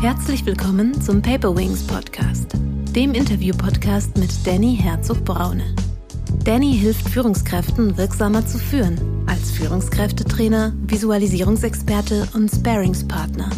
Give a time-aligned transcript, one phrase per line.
[0.00, 2.52] Herzlich willkommen zum Paper Wings Podcast,
[2.94, 5.74] dem Interview-Podcast mit Danny Herzog-Braune.
[6.44, 13.48] Danny hilft Führungskräften wirksamer zu führen, als Führungskräftetrainer, Visualisierungsexperte und Sparingspartner.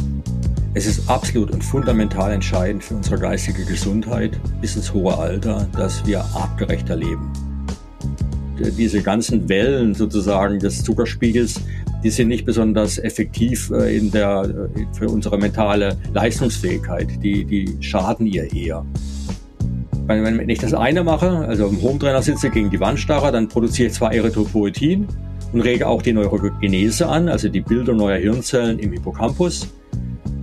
[0.75, 6.07] Es ist absolut und fundamental entscheidend für unsere geistige Gesundheit bis ins hohe Alter, dass
[6.07, 7.33] wir artgerechter leben.
[8.59, 11.61] Diese ganzen Wellen sozusagen des Zuckerspiegels,
[12.03, 17.09] die sind nicht besonders effektiv äh, in der, äh, für unsere mentale Leistungsfähigkeit.
[17.23, 18.85] Die, die schaden ihr eher.
[20.07, 23.95] Wenn ich das eine mache, also im Hometrainer sitze gegen die Wandstarre, dann produziere ich
[23.95, 25.07] zwar Erythropoetin
[25.53, 29.69] und rege auch die Neurogenese an, also die Bildung neuer Hirnzellen im Hippocampus.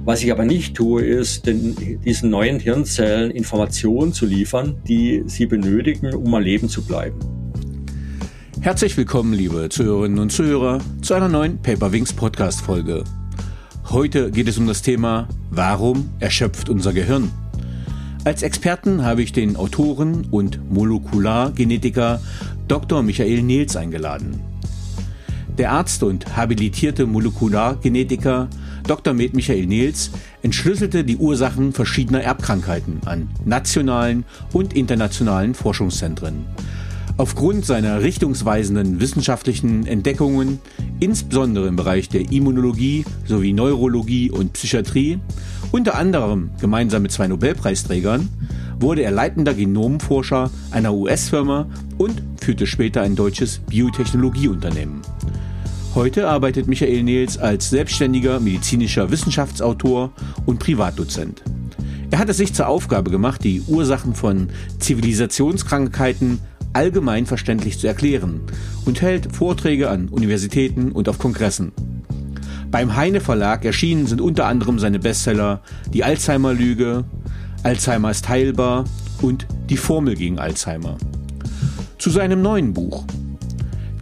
[0.04, 1.76] Was ich aber nicht tue, ist, den,
[2.06, 7.18] diesen neuen Hirnzellen Informationen zu liefern, die sie benötigen, um am Leben zu bleiben.
[8.66, 13.04] Herzlich willkommen, liebe Zuhörerinnen und Zuhörer, zu einer neuen Paperwings Podcast Folge.
[13.92, 17.32] Heute geht es um das Thema Warum erschöpft unser Gehirn?
[18.24, 22.20] Als Experten habe ich den Autoren und Molekulargenetiker
[22.68, 23.04] Dr.
[23.04, 24.42] Michael Nils eingeladen.
[25.60, 28.50] Der Arzt und habilitierte Molekulargenetiker
[28.88, 29.14] Dr.
[29.14, 30.10] Med Michael Nils
[30.42, 36.46] entschlüsselte die Ursachen verschiedener Erbkrankheiten an nationalen und internationalen Forschungszentren.
[37.18, 40.60] Aufgrund seiner richtungsweisenden wissenschaftlichen Entdeckungen,
[41.00, 45.20] insbesondere im Bereich der Immunologie sowie Neurologie und Psychiatrie,
[45.72, 48.28] unter anderem gemeinsam mit zwei Nobelpreisträgern,
[48.82, 55.02] wurde er leitender Genomforscher einer US-Firma und führte später ein deutsches Biotechnologieunternehmen.
[55.96, 60.12] Heute arbeitet Michael Nils als selbstständiger medizinischer Wissenschaftsautor
[60.46, 61.42] und Privatdozent.
[62.12, 66.40] Er hat es sich zur Aufgabe gemacht, die Ursachen von Zivilisationskrankheiten
[66.76, 68.42] allgemein verständlich zu erklären
[68.86, 71.72] und hält Vorträge an Universitäten und auf Kongressen.
[72.72, 75.62] Beim Heine Verlag erschienen sind unter anderem seine Bestseller
[75.94, 77.06] Die Alzheimer-Lüge,
[77.64, 78.86] Alzheimer ist heilbar
[79.22, 80.98] und Die Formel gegen Alzheimer.
[81.98, 83.06] Zu seinem neuen Buch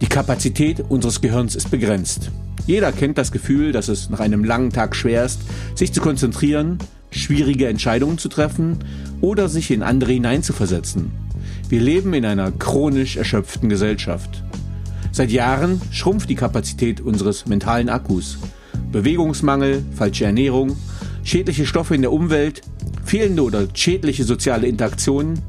[0.04, 2.30] die Kapazität unseres Gehirns ist begrenzt.
[2.66, 5.40] Jeder kennt das Gefühl, dass es nach einem langen Tag schwer ist,
[5.74, 6.76] sich zu konzentrieren,
[7.10, 8.78] schwierige Entscheidungen zu treffen
[9.22, 11.23] oder sich in andere hineinzuversetzen.
[11.74, 14.44] Wir leben in einer chronisch erschöpften Gesellschaft.
[15.10, 18.38] Seit Jahren schrumpft die Kapazität unseres mentalen Akkus.
[18.92, 20.76] Bewegungsmangel, falsche Ernährung,
[21.24, 22.62] schädliche Stoffe in der Umwelt,
[23.04, 25.40] fehlende oder schädliche soziale Interaktionen,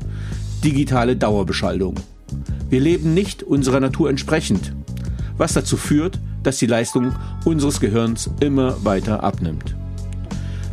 [0.63, 1.93] digitale Dauerbeschallung.
[2.71, 4.73] Wir leben nicht unserer Natur entsprechend,
[5.37, 7.13] was dazu führt, dass die Leistung
[7.45, 9.75] unseres Gehirns immer weiter abnimmt.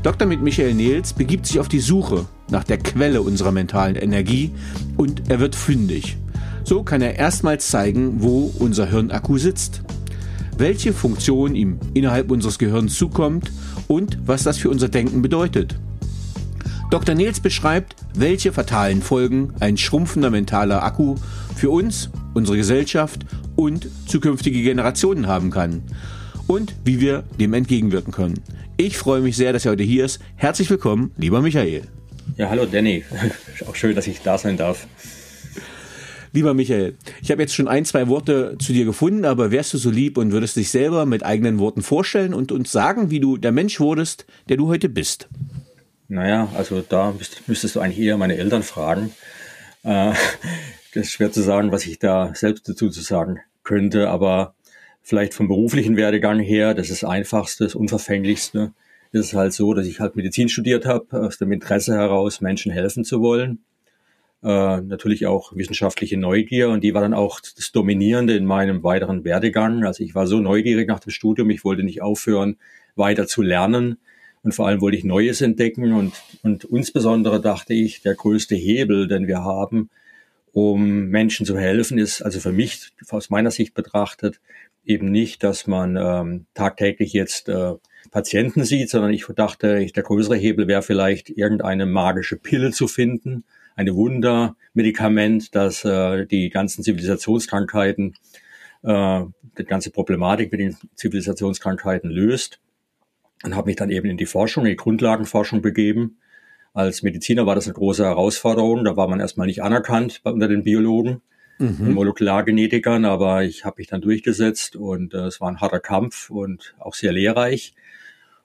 [0.02, 0.26] Dr.
[0.26, 4.52] mit Michael Nils begibt sich auf die Suche nach der Quelle unserer mentalen Energie
[4.96, 6.16] und er wird fündig.
[6.62, 9.82] So kann er erstmals zeigen, wo unser Hirnakku sitzt,
[10.56, 13.50] welche Funktion ihm innerhalb unseres Gehirns zukommt
[13.88, 15.74] und was das für unser Denken bedeutet.
[16.90, 17.14] Dr.
[17.14, 21.16] Nils beschreibt, welche fatalen Folgen ein schrumpfender mentaler Akku
[21.56, 23.24] für uns, unsere Gesellschaft
[23.56, 25.82] und zukünftige Generationen haben kann
[26.46, 28.40] und wie wir dem entgegenwirken können.
[28.76, 30.20] Ich freue mich sehr, dass er heute hier ist.
[30.36, 31.82] Herzlich willkommen, lieber Michael.
[32.36, 33.04] Ja, hallo Danny.
[33.66, 34.86] Auch schön, dass ich da sein darf.
[36.34, 39.78] Lieber Michael, ich habe jetzt schon ein, zwei Worte zu dir gefunden, aber wärst du
[39.78, 43.36] so lieb und würdest dich selber mit eigenen Worten vorstellen und uns sagen, wie du
[43.36, 45.28] der Mensch wurdest, der du heute bist?
[46.08, 47.14] Naja, also da
[47.46, 49.12] müsstest du eigentlich eher meine Eltern fragen.
[49.82, 50.12] Äh,
[50.94, 54.54] das ist schwer zu sagen, was ich da selbst dazu zu sagen könnte, aber
[55.02, 58.72] vielleicht vom beruflichen Werdegang her, das ist das Einfachste, das Unverfänglichste,
[59.12, 62.72] ist es halt so, dass ich halt Medizin studiert habe, aus dem Interesse heraus, Menschen
[62.72, 63.60] helfen zu wollen.
[64.42, 69.24] Äh, natürlich auch wissenschaftliche Neugier und die war dann auch das Dominierende in meinem weiteren
[69.24, 69.84] Werdegang.
[69.84, 72.56] Also ich war so neugierig nach dem Studium, ich wollte nicht aufhören,
[72.96, 73.98] weiter zu lernen
[74.42, 79.06] und vor allem wollte ich Neues entdecken und, und insbesondere dachte ich, der größte Hebel,
[79.06, 79.90] den wir haben,
[80.52, 84.40] um Menschen zu helfen, ist also für mich aus meiner Sicht betrachtet
[84.84, 87.74] eben nicht, dass man ähm, tagtäglich jetzt äh,
[88.10, 93.44] Patienten sieht, sondern ich dachte, der größere Hebel wäre vielleicht irgendeine magische Pille zu finden,
[93.74, 98.14] eine Wundermedikament, das äh, die ganzen Zivilisationskrankheiten,
[98.82, 99.20] äh,
[99.58, 102.60] die ganze Problematik mit den Zivilisationskrankheiten löst
[103.44, 106.18] und habe mich dann eben in die Forschung, in die Grundlagenforschung begeben.
[106.74, 108.84] Als Mediziner war das eine große Herausforderung.
[108.84, 111.22] Da war man erstmal nicht anerkannt unter den Biologen
[111.62, 111.94] mhm.
[111.94, 116.74] Molekulargenetikern, aber ich habe mich dann durchgesetzt und äh, es war ein harter Kampf und
[116.78, 117.74] auch sehr lehrreich.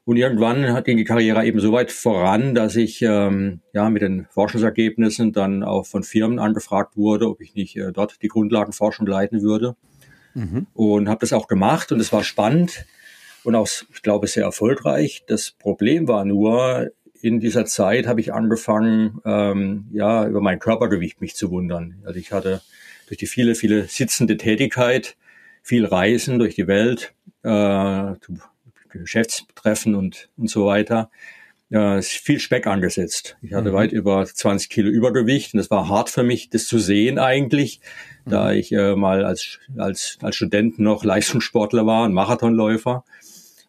[0.07, 4.25] Und irgendwann hat die Karriere eben so weit voran, dass ich ähm, ja mit den
[4.30, 9.42] Forschungsergebnissen dann auch von Firmen angefragt wurde, ob ich nicht äh, dort die Grundlagenforschung leiten
[9.42, 9.75] würde.
[10.33, 10.68] Mhm.
[10.74, 12.86] Und habe das auch gemacht und es war spannend
[13.44, 15.25] und auch, ich glaube, sehr erfolgreich.
[15.27, 16.89] Das Problem war nur,
[17.21, 22.01] in dieser Zeit habe ich angefangen, ähm, ja, über mein Körpergewicht mich zu wundern.
[22.06, 22.62] Also ich hatte
[23.07, 25.18] durch die viele, viele sitzende Tätigkeit,
[25.63, 27.13] viel Reisen durch die Welt,
[27.44, 28.13] äh,
[28.98, 31.10] Geschäftstreffen und, und so weiter,
[31.70, 33.38] äh, viel Speck angesetzt.
[33.42, 33.76] Ich hatte mhm.
[33.76, 37.82] weit über 20 Kilo Übergewicht und es war hart für mich, das zu sehen eigentlich,
[38.26, 38.30] mhm.
[38.32, 43.04] da ich äh, mal als, als, als Student noch Leistungssportler war, ein Marathonläufer.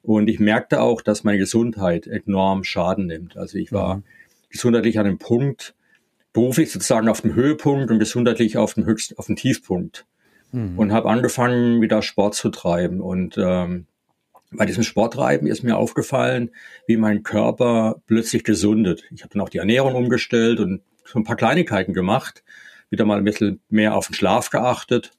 [0.02, 3.36] Und ich merkte auch, dass meine Gesundheit enorm Schaden nimmt.
[3.36, 4.02] Also ich war mhm.
[4.48, 5.74] gesundheitlich an einem Punkt,
[6.32, 10.06] beruflich sozusagen auf dem Höhepunkt und gesundheitlich auf dem höchsten, auf dem Tiefpunkt.
[10.52, 10.78] Mhm.
[10.78, 13.00] Und habe angefangen, wieder Sport zu treiben.
[13.00, 13.86] Und ähm,
[14.50, 16.50] bei diesem Sporttreiben ist mir aufgefallen,
[16.86, 19.04] wie mein Körper plötzlich gesundet.
[19.14, 22.42] Ich habe dann auch die Ernährung umgestellt und so ein paar Kleinigkeiten gemacht,
[22.90, 25.12] wieder mal ein bisschen mehr auf den Schlaf geachtet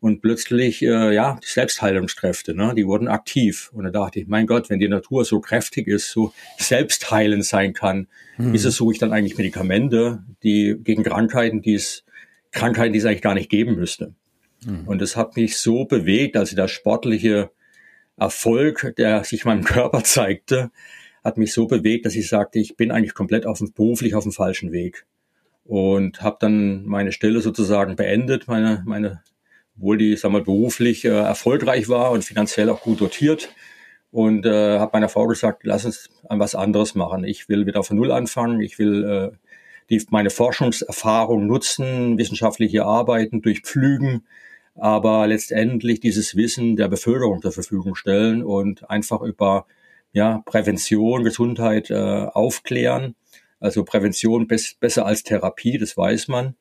[0.00, 3.70] und plötzlich, äh, ja, die Selbstheilungskräfte, ne, die wurden aktiv.
[3.72, 7.72] Und da dachte ich, mein Gott, wenn die Natur so kräftig ist, so selbstheilend sein
[7.72, 8.52] kann, mhm.
[8.52, 12.04] wieso suche ich dann eigentlich Medikamente, die gegen Krankheiten, die es,
[12.52, 14.14] Krankheiten, die es eigentlich gar nicht geben müsste.
[14.64, 14.86] Mhm.
[14.86, 17.50] Und das hat mich so bewegt, also der sportliche
[18.16, 20.70] Erfolg, der sich meinem Körper zeigte,
[21.24, 24.22] hat mich so bewegt, dass ich sagte, ich bin eigentlich komplett auf dem, beruflich auf
[24.22, 25.06] dem falschen Weg.
[25.64, 29.22] Und habe dann meine Stelle sozusagen beendet, meine, meine
[29.76, 33.50] obwohl die, sag mal, beruflich äh, erfolgreich war und finanziell auch gut dotiert.
[34.10, 37.24] Und äh, habe meiner Frau gesagt, lass uns an was anderes machen.
[37.24, 38.60] Ich will wieder von Null anfangen.
[38.60, 39.36] Ich will äh,
[39.90, 44.26] die, meine Forschungserfahrung nutzen, wissenschaftliche Arbeiten durchpflügen,
[44.76, 49.66] aber letztendlich dieses Wissen der Bevölkerung zur Verfügung stellen und einfach über
[50.12, 53.14] ja, Prävention, Gesundheit äh, aufklären.
[53.60, 56.54] Also Prävention best, besser als Therapie, das weiß man.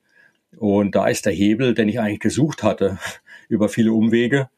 [0.58, 2.98] Und da ist der Hebel, den ich eigentlich gesucht hatte,
[3.50, 4.50] über viele Umwege.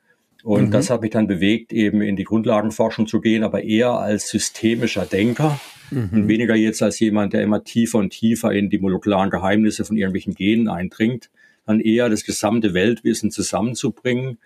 [0.44, 0.72] Und mhm.
[0.72, 5.06] das hat mich dann bewegt, eben in die Grundlagenforschung zu gehen, aber eher als systemischer
[5.06, 5.60] Denker
[5.90, 6.10] mhm.
[6.12, 9.98] und weniger jetzt als jemand, der immer tiefer und tiefer in die molekularen Geheimnisse von
[9.98, 11.30] irgendwelchen Genen eindringt,
[11.68, 14.40] dann eher das gesamte Weltwissen zusammenzubringen,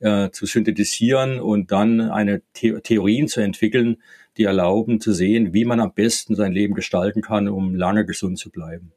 [0.00, 3.98] äh, zu synthetisieren und dann eine The Theorien zu entwickeln,
[4.36, 8.38] die erlauben zu sehen, wie man am besten sein Leben gestalten kann, um lange gesund
[8.38, 8.92] zu bleiben.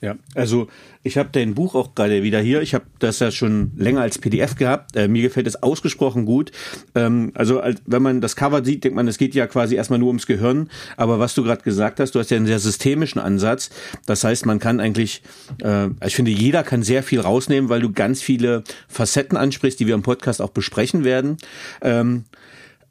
[0.00, 0.68] Ja, also
[1.02, 2.60] ich habe dein Buch auch gerade wieder hier.
[2.62, 4.94] Ich habe das ja schon länger als PDF gehabt.
[4.94, 6.52] Äh, mir gefällt es ausgesprochen gut.
[6.94, 9.98] Ähm, also als, wenn man das Cover sieht, denkt man, es geht ja quasi erstmal
[9.98, 10.68] nur ums Gehirn.
[10.96, 13.70] Aber was du gerade gesagt hast, du hast ja einen sehr systemischen Ansatz.
[14.04, 15.22] Das heißt, man kann eigentlich,
[15.62, 19.86] äh, ich finde, jeder kann sehr viel rausnehmen, weil du ganz viele Facetten ansprichst, die
[19.86, 21.38] wir im Podcast auch besprechen werden.
[21.80, 22.24] Ähm,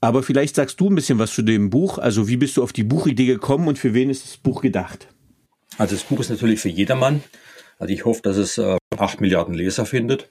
[0.01, 1.97] aber vielleicht sagst du ein bisschen was zu dem Buch.
[1.97, 5.07] Also wie bist du auf die Buchidee gekommen und für wen ist das Buch gedacht?
[5.77, 7.23] Also das Buch ist natürlich für jedermann.
[7.77, 10.29] Also ich hoffe, dass es äh, acht Milliarden Leser findet.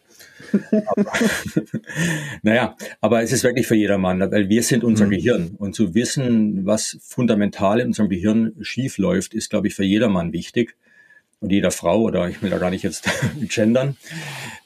[0.86, 1.12] aber,
[2.42, 5.10] naja, aber es ist wirklich für jedermann, weil wir sind unser mhm.
[5.10, 5.54] Gehirn.
[5.58, 10.32] Und zu wissen, was fundamental in unserem Gehirn schief läuft, ist, glaube ich, für jedermann
[10.32, 10.76] wichtig.
[11.40, 13.08] Und jeder Frau, oder ich will da gar nicht jetzt
[13.48, 13.96] gendern.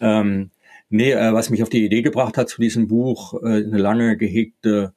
[0.00, 0.50] Ähm,
[0.90, 4.16] nee, äh, was mich auf die Idee gebracht hat zu diesem Buch, äh, eine lange
[4.16, 4.94] gehegte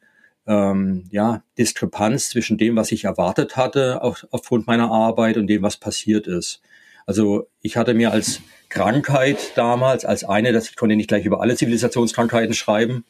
[0.48, 5.62] ähm, ja, Diskrepanz zwischen dem, was ich erwartet hatte auf, aufgrund meiner Arbeit und dem,
[5.62, 6.62] was passiert ist.
[7.06, 11.42] Also ich hatte mir als Krankheit damals, als eine, dass ich konnte nicht gleich über
[11.42, 13.06] alle Zivilisationskrankheiten schreiben.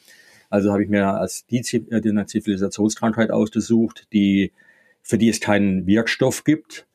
[0.50, 4.52] Also habe ich mir als die, äh, die Zivilisationskrankheit ausgesucht, die,
[5.02, 6.88] für die es keinen Wirkstoff gibt.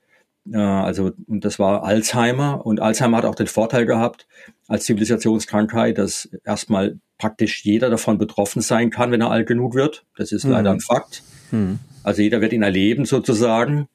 [0.52, 2.64] Äh, also, und das war Alzheimer.
[2.64, 4.26] Und Alzheimer hat auch den Vorteil gehabt,
[4.68, 10.04] als Zivilisationskrankheit, dass erstmal praktisch jeder davon betroffen sein kann, wenn er alt genug wird.
[10.16, 10.52] Das ist mhm.
[10.52, 11.22] leider ein Fakt.
[11.50, 11.78] Mhm.
[12.02, 13.88] Also jeder wird ihn erleben sozusagen.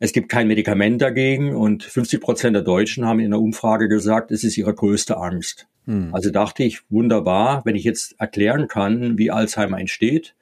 [0.00, 4.30] Es gibt kein Medikament dagegen und 50 Prozent der Deutschen haben in einer Umfrage gesagt,
[4.30, 5.66] es ist ihre größte Angst.
[5.86, 6.14] Mhm.
[6.14, 10.36] Also dachte ich, wunderbar, wenn ich jetzt erklären kann, wie Alzheimer entsteht,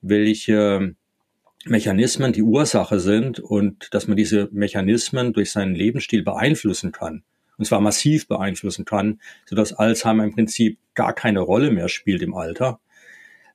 [0.00, 0.94] welche
[1.68, 7.22] Mechanismen die Ursache sind und dass man diese Mechanismen durch seinen Lebensstil beeinflussen kann.
[7.58, 12.34] Und zwar massiv beeinflussen kann, sodass Alzheimer im Prinzip gar keine Rolle mehr spielt im
[12.34, 12.80] Alter,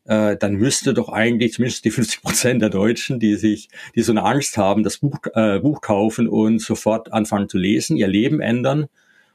[0.05, 4.11] äh, dann müsste doch eigentlich zumindest die 50 Prozent der Deutschen, die sich, die so
[4.11, 8.41] eine Angst haben, das Buch, äh, Buch kaufen und sofort anfangen zu lesen, ihr Leben
[8.41, 8.87] ändern.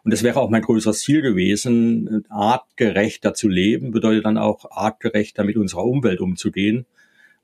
[0.03, 5.45] Und das wäre auch mein größeres Ziel gewesen, artgerechter zu leben, bedeutet dann auch artgerechter
[5.45, 6.87] mit unserer Umwelt umzugehen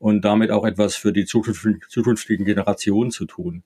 [0.02, 3.62] und damit auch etwas für die zukünftigen, Generationen zu tun.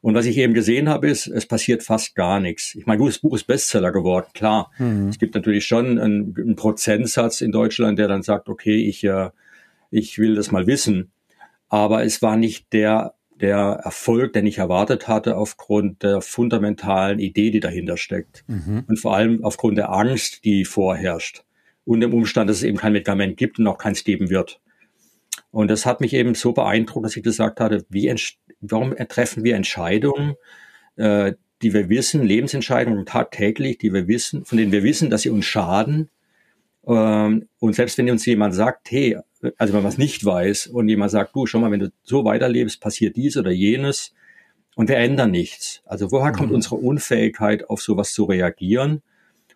[0.00, 2.74] Und was ich eben gesehen habe, ist, es passiert fast gar nichts.
[2.76, 4.70] Ich meine, das Buch ist Bestseller geworden, klar.
[4.78, 5.08] Mhm.
[5.08, 9.28] Es gibt natürlich schon einen, einen, Prozentsatz in Deutschland, der dann sagt, okay, ich, äh,
[9.90, 11.10] ich will das mal wissen.
[11.68, 17.50] Aber es war nicht der, der Erfolg, den ich erwartet hatte, aufgrund der fundamentalen Idee,
[17.50, 18.44] die dahinter steckt.
[18.46, 18.84] Mhm.
[18.86, 21.44] Und vor allem aufgrund der Angst, die vorherrscht.
[21.84, 24.58] Und dem Umstand, dass es eben kein Medikament gibt und auch keins geben wird.
[25.56, 28.14] Und das hat mich eben so beeindruckt, dass ich gesagt hatte, wie
[28.60, 30.34] warum treffen wir Entscheidungen,
[30.96, 31.32] äh,
[31.62, 35.46] die wir wissen, Lebensentscheidungen tagtäglich, die wir wissen, von denen wir wissen, dass sie uns
[35.46, 36.10] schaden.
[36.86, 39.16] Ähm, und selbst wenn uns jemand sagt, hey,
[39.56, 42.26] also wenn man es nicht weiß und jemand sagt, du, schau mal, wenn du so
[42.26, 44.12] weiterlebst, passiert dies oder jenes
[44.74, 45.80] und wir ändern nichts.
[45.86, 46.56] Also woher kommt mhm.
[46.56, 49.00] unsere Unfähigkeit, auf sowas zu reagieren?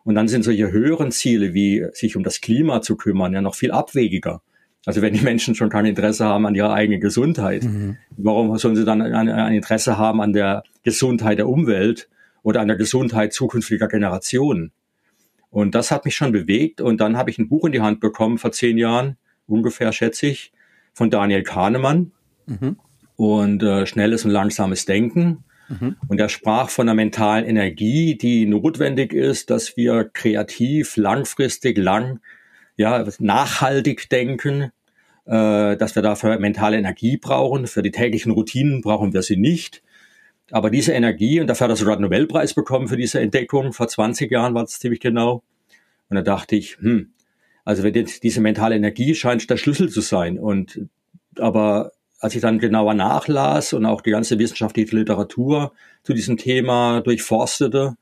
[0.04, 3.54] Und dann sind solche höheren Ziele, wie sich um das Klima zu kümmern, ja noch
[3.54, 4.40] viel abwegiger.
[4.86, 7.98] Also wenn die Menschen schon kein Interesse haben an ihrer eigenen Gesundheit, mhm.
[8.16, 12.08] warum sollen sie dann ein, ein, Interesse haben an der Gesundheit der Umwelt
[12.42, 14.72] oder an der Gesundheit zukünftiger Generationen?
[15.50, 16.80] Und das hat mich schon bewegt.
[16.80, 20.28] Und dann habe ich ein Buch in die Hand bekommen vor zehn Jahren, ungefähr schätze
[20.28, 20.52] ich,
[20.94, 22.12] von Daniel Kahnemann.
[22.46, 22.76] Mhm.
[23.16, 25.44] Und äh, schnelles und langsames Denken.
[25.68, 25.96] Mhm.
[26.08, 32.20] Und er sprach von der mentalen Energie, die notwendig ist, dass wir kreativ, langfristig, lang
[32.80, 34.72] ja, nachhaltig denken,
[35.26, 37.66] äh, dass wir dafür mentale Energie brauchen.
[37.66, 39.82] Für die täglichen Routinen brauchen wir sie nicht.
[40.50, 43.86] Aber diese Energie, und dafür hat er sogar einen Nobelpreis bekommen für diese Entdeckung, vor
[43.86, 45.42] 20 Jahren war es ziemlich genau.
[46.08, 47.12] Und da dachte ich, hm,
[47.64, 50.38] also wenn diese mentale Energie scheint der Schlüssel zu sein.
[50.38, 50.80] Und
[51.38, 55.72] aber als ich dann genauer nachlas und auch die ganze wissenschaftliche Literatur
[56.02, 57.96] zu diesem Thema durchforstete,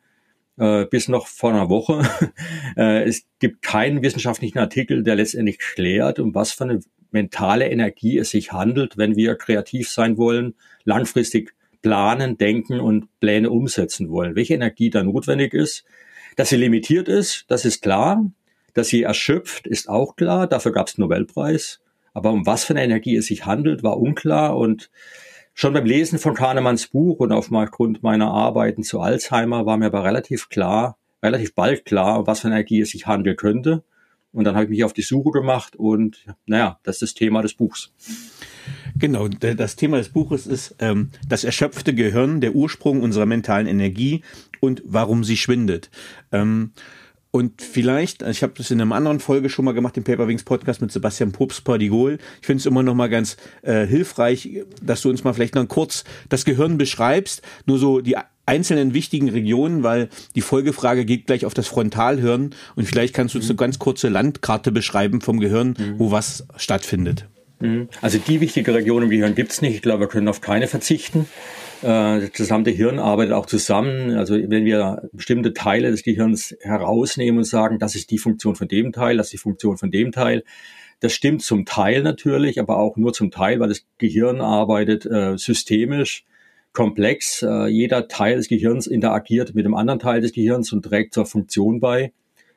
[0.59, 2.03] äh, bis noch vor einer Woche.
[2.77, 8.19] äh, es gibt keinen wissenschaftlichen Artikel, der letztendlich klärt, um was für eine mentale Energie
[8.19, 14.37] es sich handelt, wenn wir kreativ sein wollen, langfristig planen, denken und Pläne umsetzen wollen.
[14.37, 15.85] Welche Energie da notwendig ist.
[16.37, 18.31] Dass sie limitiert ist, das ist klar.
[18.75, 20.47] Dass sie erschöpft, ist auch klar.
[20.47, 21.81] Dafür gab es Nobelpreis.
[22.13, 24.57] Aber um was für eine Energie es sich handelt, war unklar.
[24.57, 24.91] Und
[25.61, 30.05] Schon beim Lesen von Kahnemanns Buch und aufgrund meiner Arbeiten zu Alzheimer war mir aber
[30.05, 33.83] relativ klar, relativ bald klar, was für Energie es sich handeln könnte.
[34.31, 37.43] Und dann habe ich mich auf die Suche gemacht und naja, das ist das Thema
[37.43, 37.93] des Buchs.
[38.97, 44.23] Genau, das Thema des Buches ist ähm, das erschöpfte Gehirn, der Ursprung unserer mentalen Energie
[44.61, 45.91] und warum sie schwindet.
[46.31, 46.71] Ähm,
[47.31, 50.81] und vielleicht, ich habe das in einer anderen Folge schon mal gemacht, im Paperwings Podcast
[50.81, 52.19] mit Sebastian Probst Pardigol.
[52.41, 55.69] Ich finde es immer noch mal ganz äh, hilfreich, dass du uns mal vielleicht noch
[55.69, 58.17] kurz das Gehirn beschreibst, nur so die
[58.47, 63.39] einzelnen wichtigen Regionen, weil die Folgefrage geht gleich auf das Frontalhirn und vielleicht kannst du
[63.39, 63.59] uns eine mhm.
[63.59, 65.99] ganz kurze Landkarte beschreiben vom Gehirn, mhm.
[65.99, 67.27] wo was stattfindet.
[67.61, 67.89] Mhm.
[68.01, 69.75] Also die wichtige Region im Gehirn gibt's nicht.
[69.75, 71.27] Ich glaube, wir können auf keine verzichten.
[71.83, 74.17] Äh, das gesamte Hirn arbeitet auch zusammen.
[74.17, 78.69] Also wenn wir bestimmte Teile des Gehirns herausnehmen und sagen, das ist die Funktion von
[78.69, 80.45] dem Teil, das ist die Funktion von dem Teil,
[81.01, 85.37] das stimmt zum Teil natürlich, aber auch nur zum Teil, weil das Gehirn arbeitet äh,
[85.39, 86.25] systemisch,
[86.73, 87.43] komplex.
[87.43, 91.27] Äh, jeder Teil des Gehirns interagiert mit dem anderen Teil des Gehirns und trägt zur
[91.27, 92.13] Funktion bei.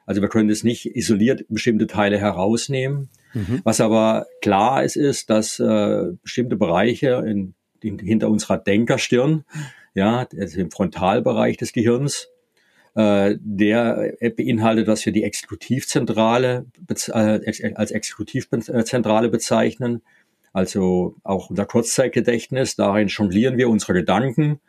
[0.06, 3.10] Also wir können das nicht isoliert bestimmte Teile herausnehmen.
[3.34, 3.62] Mhm.
[3.64, 9.46] Was aber klar ist, ist, dass äh, bestimmte Bereiche in hinter unserer Denkerstirn,
[9.94, 12.30] ja, also im Frontalbereich des Gehirns.
[12.94, 16.66] Äh, der beinhaltet, was wir die Exekutivzentrale
[17.08, 20.02] äh, als Exekutivzentrale bezeichnen,
[20.54, 22.76] also auch unser Kurzzeitgedächtnis.
[22.76, 24.60] Darin jonglieren wir unsere Gedanken.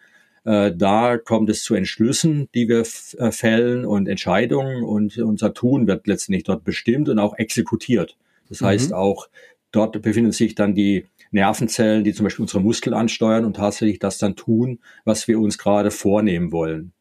[0.45, 2.81] Äh, da kommt es zu Entschlüssen, die wir
[3.19, 8.16] äh, fällen und Entscheidungen und unser Tun wird letztendlich dort bestimmt und auch exekutiert.
[8.49, 8.66] Das mhm.
[8.66, 9.28] heißt auch,
[9.71, 14.18] dort befinden sich dann die Nervenzellen, die zum Beispiel unsere Muskel ansteuern und tatsächlich das
[14.18, 16.92] dann tun, was wir uns gerade vornehmen wollen.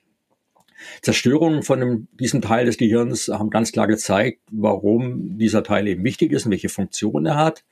[1.01, 6.03] Zerstörungen von dem, diesem Teil des Gehirns haben ganz klar gezeigt, warum dieser Teil eben
[6.03, 7.63] wichtig ist und welche Funktion er hat.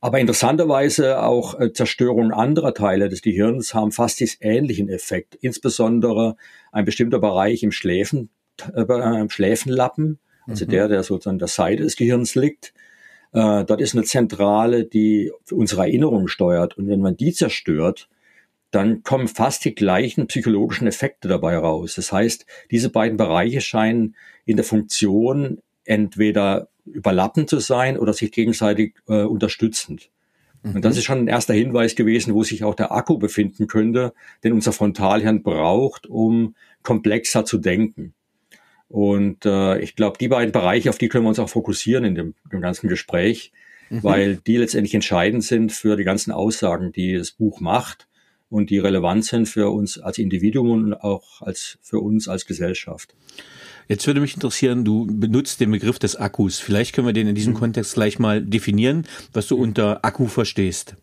[0.00, 5.36] Aber interessanterweise auch äh, Zerstörungen anderer Teile des Gehirns haben fast diesen ähnlichen Effekt.
[5.36, 6.34] Insbesondere
[6.72, 8.30] ein bestimmter Bereich im Schläfen,
[8.74, 10.18] äh, Schläfenlappen,
[10.48, 10.70] also mhm.
[10.70, 12.74] der, der sozusagen an der Seite des Gehirns liegt,
[13.32, 16.76] äh, dort ist eine Zentrale, die unsere Erinnerung steuert.
[16.76, 18.08] Und wenn man die zerstört,
[18.70, 21.94] dann kommen fast die gleichen psychologischen Effekte dabei raus.
[21.96, 28.32] Das heißt, diese beiden Bereiche scheinen in der Funktion entweder überlappend zu sein oder sich
[28.32, 30.10] gegenseitig äh, unterstützend.
[30.62, 30.76] Mhm.
[30.76, 34.12] Und das ist schon ein erster Hinweis gewesen, wo sich auch der Akku befinden könnte,
[34.42, 38.14] den unser Frontalhirn braucht, um komplexer zu denken.
[38.92, 42.14] Und äh, ich glaube, die beiden Bereiche, auf die können wir uns auch fokussieren in
[42.14, 43.50] dem, dem ganzen Gespräch,
[43.88, 44.02] mhm.
[44.02, 48.06] weil die letztendlich entscheidend sind für die ganzen Aussagen, die das Buch macht
[48.50, 53.14] und die relevant sind für uns als Individuum und auch als für uns als Gesellschaft.
[53.88, 56.58] Jetzt würde mich interessieren, du benutzt den Begriff des Akkus.
[56.58, 57.60] Vielleicht können wir den in diesem mhm.
[57.60, 60.96] Kontext gleich mal definieren, was du unter Akku verstehst.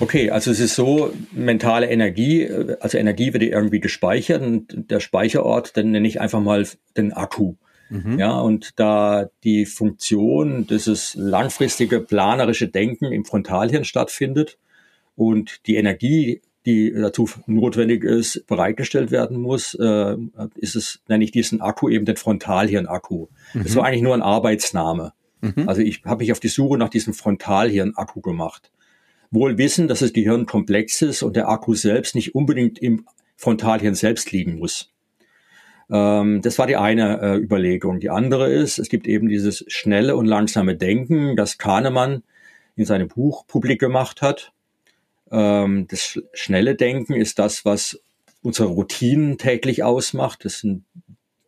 [0.00, 2.48] Okay, also es ist so, mentale Energie,
[2.80, 6.66] also Energie wird irgendwie gespeichert und der Speicherort, den nenne ich einfach mal
[6.96, 7.54] den Akku.
[7.90, 8.18] Mhm.
[8.18, 14.58] Ja, und da die Funktion, dieses langfristige planerische Denken im Frontalhirn stattfindet
[15.16, 20.16] und die Energie die dazu notwendig ist, bereitgestellt werden muss, äh,
[20.56, 23.26] ist es, nenne ich diesen Akku eben den Frontalhirn-Akku.
[23.52, 23.62] Mhm.
[23.62, 25.12] Das war eigentlich nur ein Arbeitsname.
[25.42, 25.68] Mhm.
[25.68, 28.70] Also ich habe mich auf die Suche nach diesem Frontalhirn-Akku gemacht.
[29.34, 33.94] Wohl wissen, dass das Gehirn komplex ist und der Akku selbst nicht unbedingt im Frontalhirn
[33.94, 34.92] selbst liegen muss.
[35.90, 38.00] Ähm, das war die eine äh, Überlegung.
[38.00, 42.22] Die andere ist, es gibt eben dieses schnelle und langsame Denken, das Kahnemann
[42.76, 44.52] in seinem Buch publik gemacht hat.
[45.30, 48.00] Ähm, das schnelle Denken ist das, was
[48.42, 50.44] unsere Routinen täglich ausmacht.
[50.44, 50.84] Das sind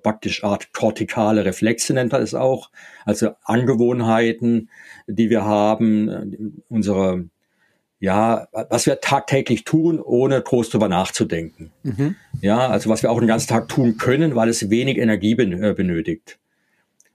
[0.03, 2.71] praktisch Art kortikale Reflexe nennt man es auch,
[3.05, 4.71] also Angewohnheiten,
[5.09, 7.29] die wir haben, unsere
[8.07, 11.73] ja, was wir tagtäglich tun, ohne groß drüber nachzudenken.
[11.83, 12.15] Mhm.
[12.41, 15.75] Ja, also was wir auch den ganzen Tag tun können, weil es wenig Energie äh,
[15.75, 16.39] benötigt.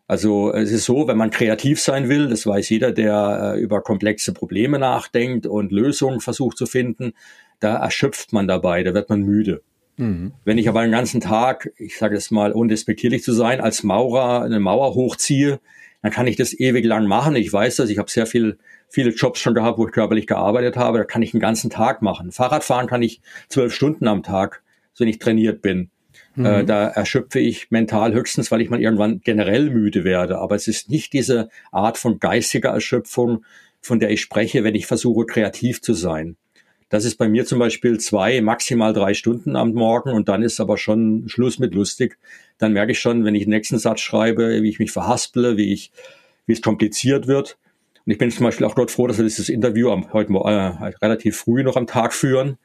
[0.05, 3.79] Also es ist so, wenn man kreativ sein will, das weiß jeder, der äh, über
[3.79, 7.13] komplexe Probleme nachdenkt und Lösungen versucht zu finden,
[7.61, 9.61] da erschöpft man dabei, da wird man müde.
[9.95, 10.33] Mhm.
[10.43, 14.41] Wenn ich aber den ganzen Tag, ich sage es mal, undespektierlich zu sein, als Maurer
[14.41, 15.61] eine Mauer hochziehe,
[16.01, 17.37] dann kann ich das ewig lang machen.
[17.37, 18.57] Ich weiß das, ich habe sehr viel,
[18.91, 20.99] viele Jobs schon gehabt, wo ich körperlich gearbeitet habe.
[20.99, 22.31] Da kann ich den ganzen Tag machen.
[22.31, 24.61] Fahrradfahren kann ich zwölf Stunden am Tag,
[24.97, 25.89] wenn ich trainiert bin.
[26.35, 26.45] Mhm.
[26.45, 30.37] Äh, da erschöpfe ich mental höchstens, weil ich mal irgendwann generell müde werde.
[30.39, 33.45] Aber es ist nicht diese Art von geistiger Erschöpfung,
[33.81, 36.35] von der ich spreche, wenn ich versuche, kreativ zu sein.
[36.89, 40.59] Das ist bei mir zum Beispiel zwei, maximal drei Stunden am Morgen und dann ist
[40.59, 42.17] aber schon Schluss mit lustig.
[42.57, 45.71] Dann merke ich schon, wenn ich den nächsten Satz schreibe, wie ich mich verhasple, wie
[45.71, 45.93] ich,
[46.45, 47.57] wie es kompliziert wird.
[48.05, 50.91] Und ich bin zum Beispiel auch dort froh, dass wir dieses Interview am, heute äh,
[51.01, 52.57] relativ früh noch am Tag führen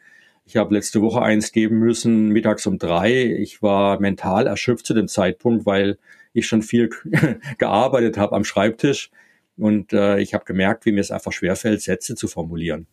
[0.47, 3.25] ich habe letzte Woche eins geben müssen, mittags um drei.
[3.25, 5.99] Ich war mental erschöpft zu dem Zeitpunkt, weil
[6.33, 6.88] ich schon viel
[7.59, 9.11] gearbeitet habe am Schreibtisch.
[9.57, 12.87] Und äh, ich habe gemerkt, wie mir es einfach schwerfällt, Sätze zu formulieren.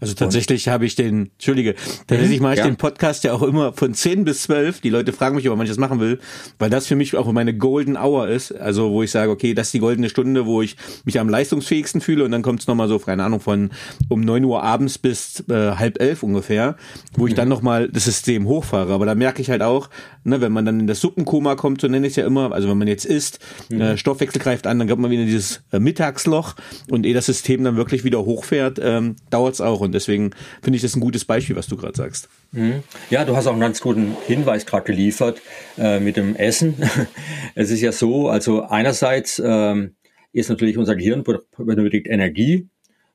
[0.00, 1.74] Also tatsächlich habe ich den, Entschuldige,
[2.06, 2.66] tatsächlich mache ich ja.
[2.66, 4.80] den Podcast ja auch immer von 10 bis 12.
[4.80, 6.18] Die Leute fragen mich, ob man das machen will,
[6.58, 8.52] weil das für mich auch meine Golden Hour ist.
[8.52, 12.00] Also wo ich sage, okay, das ist die goldene Stunde, wo ich mich am leistungsfähigsten
[12.00, 13.70] fühle und dann kommt es nochmal so, keine Ahnung, von
[14.08, 16.76] um 9 Uhr abends bis äh, halb elf ungefähr,
[17.16, 18.92] wo ich dann nochmal das System hochfahre.
[18.92, 19.88] Aber da merke ich halt auch,
[20.24, 22.68] ne, wenn man dann in das Suppenkoma kommt, so nenne ich es ja immer, also
[22.68, 23.80] wenn man jetzt isst, mhm.
[23.80, 26.56] äh, Stoffwechsel greift an, dann kommt man wieder in dieses äh, Mittagsloch
[26.90, 29.80] und ehe das System dann wirklich wieder hochfährt, ähm, dauert es auch.
[29.80, 30.30] Und deswegen
[30.62, 32.28] finde ich das ein gutes Beispiel, was du gerade sagst.
[32.52, 32.82] Mhm.
[33.10, 35.40] Ja, du hast auch einen ganz guten Hinweis gerade geliefert
[35.78, 36.74] äh, mit dem Essen.
[37.54, 39.94] es ist ja so, also einerseits ähm,
[40.32, 41.24] ist natürlich unser Gehirn
[41.58, 42.68] benötigt Energie.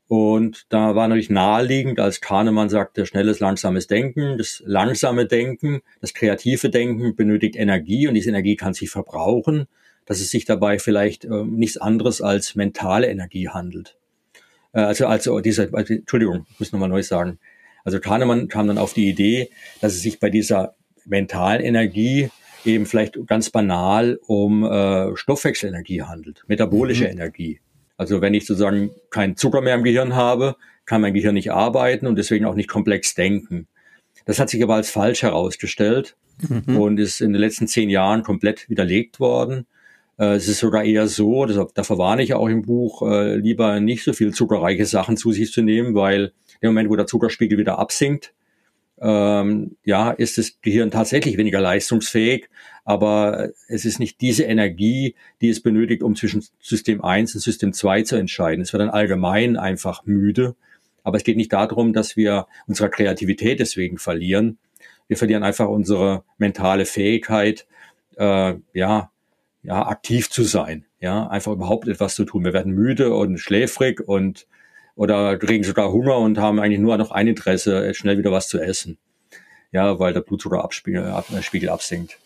[0.07, 4.37] Und da war natürlich naheliegend, als Kahnemann sagte, schnelles, langsames Denken.
[4.37, 9.65] Das langsame Denken, das kreative Denken benötigt Energie und diese Energie kann sich verbrauchen,
[10.05, 13.97] dass es sich dabei vielleicht äh, nichts anderes als mentale Energie handelt.
[14.75, 17.39] Äh, also, also diese, also, Entschuldigung, ich muss nochmal neu sagen.
[17.83, 19.49] Also Kahnemann kam dann auf die Idee,
[19.81, 22.29] dass es sich bei dieser mentalen Energie
[22.65, 27.11] eben vielleicht ganz banal um äh, Stoffwechselenergie handelt, metabolische mhm.
[27.11, 27.59] Energie.
[27.95, 32.07] Also wenn ich sozusagen keinen Zucker mehr im Gehirn habe, kann mein Gehirn nicht arbeiten
[32.07, 33.67] und deswegen auch nicht komplex denken.
[34.25, 36.15] Das hat sich aber als falsch herausgestellt
[36.49, 36.77] mhm.
[36.77, 39.67] und ist in den letzten zehn Jahren komplett widerlegt worden.
[40.17, 43.79] Äh, es ist sogar eher so, das, da verwarne ich auch im Buch, äh, lieber
[43.79, 47.57] nicht so viel zuckerreiche Sachen zu sich zu nehmen, weil im Moment, wo der Zuckerspiegel
[47.57, 48.33] wieder absinkt,
[49.01, 52.49] ähm, ja, ist das Gehirn tatsächlich weniger leistungsfähig,
[52.85, 57.73] aber es ist nicht diese Energie, die es benötigt, um zwischen System 1 und System
[57.73, 58.61] 2 zu entscheiden.
[58.61, 60.55] Es wird dann allgemein einfach müde,
[61.03, 64.59] aber es geht nicht darum, dass wir unsere Kreativität deswegen verlieren.
[65.07, 67.67] Wir verlieren einfach unsere mentale Fähigkeit,
[68.17, 69.11] äh, ja,
[69.65, 72.43] ja, aktiv zu sein, ja, einfach überhaupt etwas zu tun.
[72.43, 74.47] Wir werden müde und schläfrig und
[74.95, 78.59] oder kriegen sogar Hunger und haben eigentlich nur noch ein Interesse, schnell wieder was zu
[78.59, 78.97] essen.
[79.71, 82.17] Ja, weil der Blutzuckerspiegel absinkt.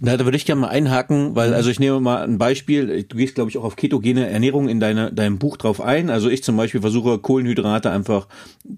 [0.00, 3.02] Na, da würde ich gerne mal einhaken, weil, also ich nehme mal ein Beispiel.
[3.02, 6.10] Du gehst, glaube ich, auch auf ketogene Ernährung in deine, deinem Buch drauf ein.
[6.10, 8.28] Also ich zum Beispiel versuche Kohlenhydrate einfach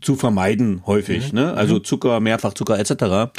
[0.01, 1.33] zu vermeiden, häufig.
[1.33, 1.39] Mhm.
[1.39, 1.55] Ne?
[1.55, 1.85] Also mhm.
[1.85, 3.33] Zucker, Mehrfachzucker etc.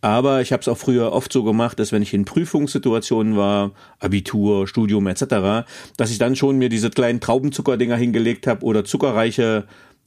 [0.00, 3.72] Aber ich habe es auch früher oft so gemacht, dass wenn ich in Prüfungssituationen war,
[3.98, 9.64] Abitur, Studium etc., dass ich dann schon mir diese kleinen Traubenzuckerdinger hingelegt habe oder zuckerreiche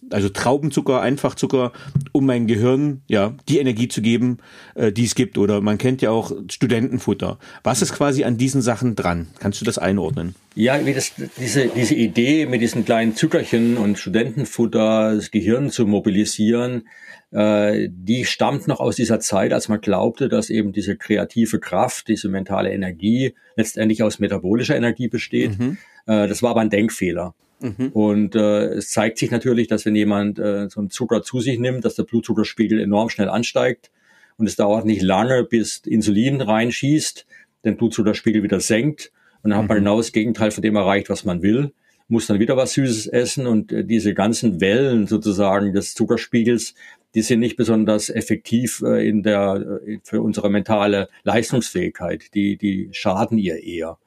[0.09, 1.71] also Traubenzucker, Einfachzucker,
[2.11, 4.37] um mein Gehirn ja die Energie zu geben,
[4.75, 5.37] äh, die es gibt.
[5.37, 7.37] Oder man kennt ja auch Studentenfutter.
[7.63, 9.27] Was ist quasi an diesen Sachen dran?
[9.39, 10.35] Kannst du das einordnen?
[10.55, 16.83] Ja, das, diese, diese Idee mit diesen kleinen Zuckerchen und Studentenfutter, das Gehirn zu mobilisieren,
[17.31, 22.07] äh, die stammt noch aus dieser Zeit, als man glaubte, dass eben diese kreative Kraft,
[22.07, 25.59] diese mentale Energie letztendlich aus metabolischer Energie besteht.
[25.59, 25.77] Mhm.
[26.07, 27.35] Äh, das war aber ein Denkfehler.
[27.61, 27.89] Mhm.
[27.93, 31.59] Und äh, es zeigt sich natürlich, dass wenn jemand äh, so einen Zucker zu sich
[31.59, 33.91] nimmt, dass der Blutzuckerspiegel enorm schnell ansteigt.
[34.37, 37.25] Und es dauert nicht lange, bis Insulin reinschießt,
[37.65, 39.11] den Blutzuckerspiegel wieder senkt.
[39.43, 39.81] Und dann hat man mhm.
[39.81, 41.73] genau das Gegenteil von dem erreicht, was man will.
[42.07, 46.73] Muss dann wieder was Süßes essen und äh, diese ganzen Wellen sozusagen des Zuckerspiegels,
[47.15, 52.33] die sind nicht besonders effektiv äh, in der, äh, für unsere mentale Leistungsfähigkeit.
[52.33, 53.97] Die, die schaden ihr eher.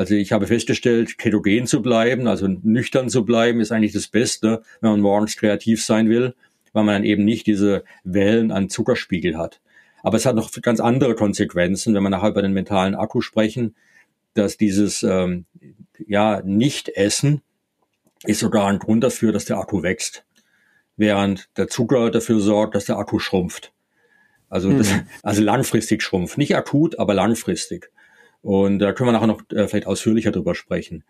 [0.00, 4.62] Also ich habe festgestellt, ketogen zu bleiben, also nüchtern zu bleiben, ist eigentlich das Beste,
[4.80, 6.34] wenn man morgens kreativ sein will,
[6.72, 9.60] weil man dann eben nicht diese Wellen an Zuckerspiegel hat.
[10.02, 13.76] Aber es hat noch ganz andere Konsequenzen, wenn wir nachher über den mentalen Akku sprechen,
[14.32, 15.44] dass dieses ähm,
[15.98, 17.42] ja Nicht-Essen
[18.24, 20.24] ist sogar ein Grund dafür, dass der Akku wächst,
[20.96, 23.74] während der Zucker dafür sorgt, dass der Akku schrumpft.
[24.48, 25.02] Also, das, mhm.
[25.22, 27.90] also langfristig schrumpft, nicht akut, aber langfristig.
[28.42, 31.04] Und da können wir nachher noch äh, vielleicht ausführlicher drüber sprechen.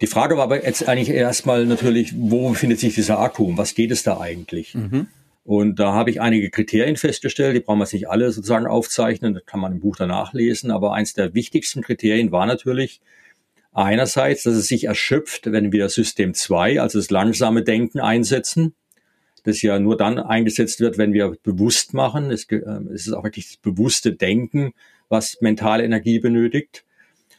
[0.00, 3.74] Die Frage war aber jetzt eigentlich erstmal natürlich, wo befindet sich dieser Akku und was
[3.74, 4.74] geht es da eigentlich?
[4.74, 5.08] Mhm.
[5.44, 9.32] Und da habe ich einige Kriterien festgestellt, die brauchen wir jetzt nicht alle sozusagen aufzeichnen,
[9.32, 13.00] das kann man im Buch danach lesen, aber eins der wichtigsten Kriterien war natürlich
[13.72, 18.74] einerseits, dass es sich erschöpft, wenn wir System 2, also das langsame Denken einsetzen,
[19.44, 22.32] das ja nur dann eingesetzt wird, wenn wir bewusst machen.
[22.32, 22.56] Es, äh,
[22.92, 24.72] es ist auch wirklich das bewusste Denken,
[25.08, 26.84] was mentale Energie benötigt.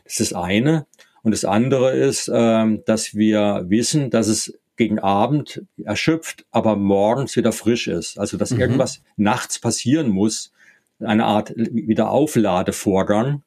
[0.03, 0.86] Das ist das eine.
[1.23, 7.36] Und das andere ist, ähm, dass wir wissen, dass es gegen Abend erschöpft, aber morgens
[7.36, 8.17] wieder frisch ist.
[8.17, 8.62] Also dass mhm.
[8.62, 10.53] irgendwas nachts passieren muss,
[10.99, 13.43] eine Art Wiederaufladevorgang.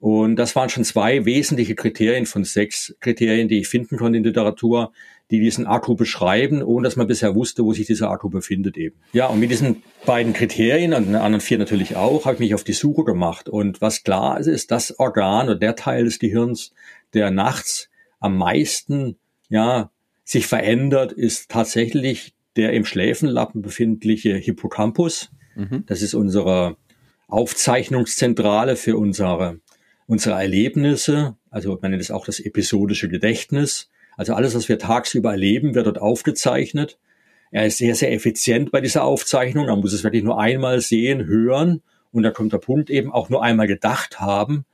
[0.00, 4.24] Und das waren schon zwei wesentliche Kriterien von sechs Kriterien, die ich finden konnte in
[4.24, 4.92] Literatur,
[5.30, 8.96] die diesen Akku beschreiben, ohne dass man bisher wusste, wo sich dieser Akku befindet eben.
[9.12, 12.54] Ja, und mit diesen beiden Kriterien, und den anderen vier natürlich auch, habe ich mich
[12.54, 13.48] auf die Suche gemacht.
[13.48, 16.72] Und was klar ist, ist das Organ oder der Teil des Gehirns,
[17.12, 19.16] der nachts am meisten,
[19.48, 19.90] ja,
[20.24, 25.30] sich verändert, ist tatsächlich der im Schläfenlappen befindliche Hippocampus.
[25.56, 25.84] Mhm.
[25.86, 26.76] Das ist unsere
[27.28, 29.60] Aufzeichnungszentrale für unsere,
[30.08, 31.36] unsere Erlebnisse.
[31.50, 33.88] Also man nennt es auch das episodische Gedächtnis.
[34.16, 36.98] Also alles, was wir tagsüber erleben, wird dort aufgezeichnet.
[37.52, 39.66] Er ist sehr, sehr effizient bei dieser Aufzeichnung.
[39.66, 41.82] Man muss es wirklich nur einmal sehen, hören.
[42.10, 44.64] Und da kommt der Punkt eben auch nur einmal gedacht haben.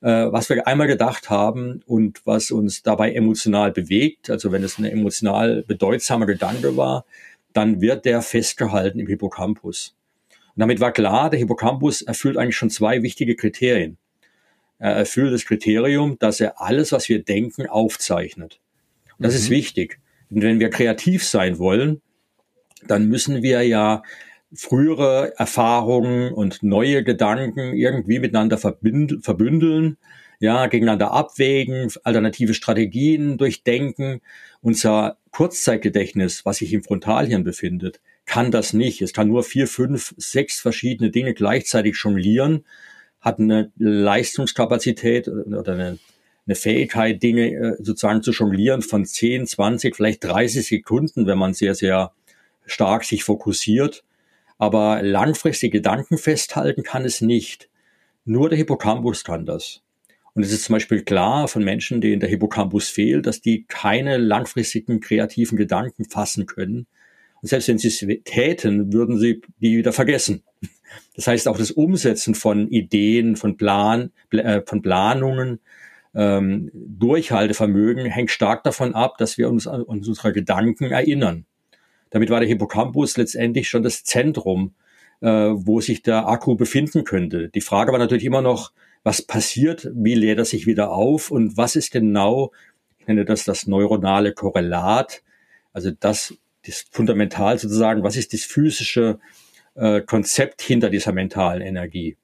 [0.00, 4.78] Äh, was wir einmal gedacht haben und was uns dabei emotional bewegt, also wenn es
[4.78, 7.04] ein emotional bedeutsamer Gedanke war,
[7.52, 9.94] dann wird der festgehalten im Hippocampus.
[10.54, 13.98] Und damit war klar, der Hippocampus erfüllt eigentlich schon zwei wichtige Kriterien.
[14.78, 18.60] Er erfüllt das Kriterium, dass er alles, was wir denken, aufzeichnet.
[19.18, 19.38] Und das mhm.
[19.38, 19.98] ist wichtig.
[20.30, 22.02] Und wenn wir kreativ sein wollen,
[22.86, 24.02] dann müssen wir ja
[24.54, 29.96] frühere Erfahrungen und neue Gedanken irgendwie miteinander verbündeln,
[30.38, 34.20] ja, gegeneinander abwägen, alternative Strategien durchdenken.
[34.60, 39.00] Unser Kurzzeitgedächtnis, was sich im Frontalhirn befindet, kann das nicht.
[39.02, 42.64] Es kann nur vier, fünf, sechs verschiedene Dinge gleichzeitig jonglieren,
[43.26, 45.98] hat eine Leistungskapazität oder eine
[46.46, 51.54] eine Fähigkeit, Dinge äh, sozusagen zu jonglieren von 10, 20, vielleicht 30 Sekunden, wenn man
[51.54, 52.12] sehr, sehr
[52.66, 54.04] stark sich fokussiert.
[54.58, 57.68] Aber langfristig Gedanken festhalten kann es nicht.
[58.24, 59.82] Nur der Hippocampus kann das.
[60.34, 64.16] Und es ist zum Beispiel klar von Menschen, denen der Hippocampus fehlt, dass die keine
[64.16, 66.86] langfristigen kreativen Gedanken fassen können.
[67.42, 70.42] Und selbst wenn sie es täten, würden sie die wieder vergessen.
[71.14, 75.60] Das heißt, auch das Umsetzen von Ideen, von Plan, äh, von Planungen,
[76.14, 81.44] ähm, Durchhaltevermögen hängt stark davon ab, dass wir uns an unsere Gedanken erinnern.
[82.10, 84.74] Damit war der Hippocampus letztendlich schon das Zentrum,
[85.20, 87.50] äh, wo sich der Akku befinden könnte.
[87.50, 91.56] Die Frage war natürlich immer noch, was passiert, wie lädt er sich wieder auf und
[91.56, 92.52] was ist genau,
[92.98, 95.22] ich nenne das das neuronale Korrelat,
[95.72, 99.18] also das, das fundamental sozusagen, was ist das physische
[99.76, 102.16] äh, Konzept hinter dieser mentalen Energie.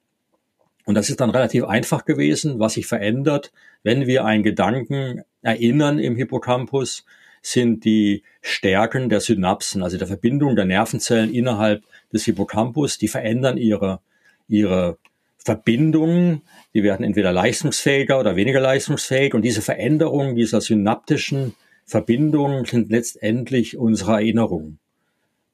[0.85, 5.99] Und das ist dann relativ einfach gewesen, was sich verändert, wenn wir einen Gedanken erinnern
[5.99, 7.05] im Hippocampus,
[7.41, 13.57] sind die Stärken der Synapsen, also der Verbindung der Nervenzellen innerhalb des Hippocampus, die verändern
[13.57, 13.99] ihre,
[14.47, 14.97] ihre
[15.37, 16.41] Verbindungen,
[16.73, 21.53] die werden entweder leistungsfähiger oder weniger leistungsfähig und diese Veränderungen dieser synaptischen
[21.85, 24.79] Verbindungen sind letztendlich unsere Erinnerungen.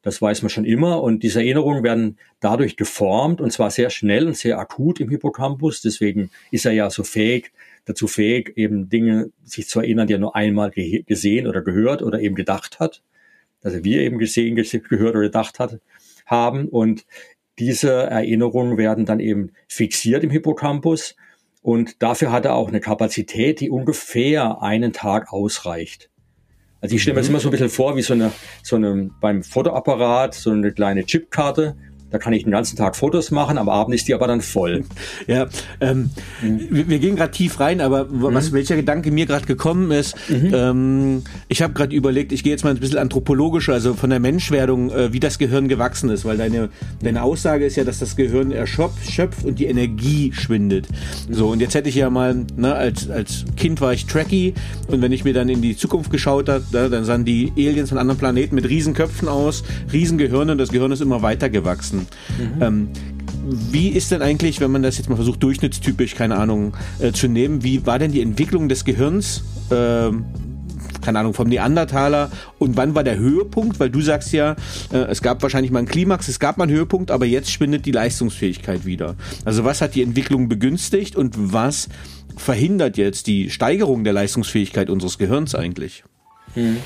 [0.02, 1.04] Das weiß man schon immer.
[1.04, 5.82] Und diese Erinnerungen werden dadurch geformt und zwar sehr schnell und sehr akut im Hippocampus.
[5.82, 7.52] Deswegen ist er ja so fähig,
[7.86, 12.02] dazu fähig, eben Dinge sich zu erinnern, die er nur einmal ge gesehen oder gehört
[12.02, 13.02] oder eben gedacht hat.
[13.62, 15.80] Also wir eben gesehen, gehört oder gedacht hat,
[16.26, 16.70] haben.
[16.70, 17.06] Und
[17.58, 21.16] diese Erinnerungen werden dann eben fixiert im Hippocampus.
[21.62, 26.10] Und dafür hat er auch eine Kapazität, die ungefähr einen Tag ausreicht.
[26.82, 27.36] Also ich stelle mir das mhm.
[27.36, 28.32] immer so ein bisschen vor, wie so eine,
[28.64, 31.76] so eine beim Fotoapparat, so eine kleine Chipkarte,
[32.12, 34.84] da kann ich den ganzen Tag Fotos machen, am Abend ist die aber dann voll.
[35.28, 35.48] Ja,
[35.80, 36.10] ähm,
[36.42, 36.68] mhm.
[36.70, 38.56] wir, wir, gehen gerade tief rein, aber was, mhm.
[38.56, 40.52] welcher Gedanke mir gerade gekommen ist, mhm.
[40.54, 44.20] ähm, ich habe gerade überlegt, ich gehe jetzt mal ein bisschen anthropologisch, also von der
[44.20, 46.70] Menschwerdung, äh, wie das Gehirn gewachsen ist, weil deine,
[47.02, 50.88] deine Aussage ist ja, dass das Gehirn erschöpft und die Energie schwindet.
[51.30, 54.56] So, und jetzt hätte ich ja mal, ne, als, als Kind war ich Trekkie
[54.88, 57.90] und wenn ich mir dann in die Zukunft geschaut habe, da, dann sahen die Aliens
[57.90, 62.56] von anderen Planeten mit Riesenköpfen aus, Riesengehirne und das Gehirn ist immer weiter gewachsen lassen.
[62.56, 62.62] Mhm.
[62.62, 62.90] Ähm,
[63.72, 67.28] wie ist denn eigentlich, wenn man das jetzt mal versucht, durchschnittstypisch, keine Ahnung, äh, zu
[67.28, 69.44] nehmen, wie war denn die Entwicklung des Gehirns?
[69.70, 70.12] Äh,
[71.02, 73.80] keine Ahnung, vom Neandertaler und wann war der Höhepunkt?
[73.80, 74.58] Weil du sagst ja,
[74.92, 77.86] äh, es gab wahrscheinlich mal einen Klimax, es gab mal einen Höhepunkt, aber jetzt schwindet
[77.86, 79.16] die Leistungsfähigkeit wieder.
[79.46, 81.88] Also was hat die Entwicklung begünstigt und was
[82.36, 86.04] verhindert jetzt die Steigerung der Leistungsfähigkeit unseres Gehirns eigentlich?
[86.56, 86.78] Hm.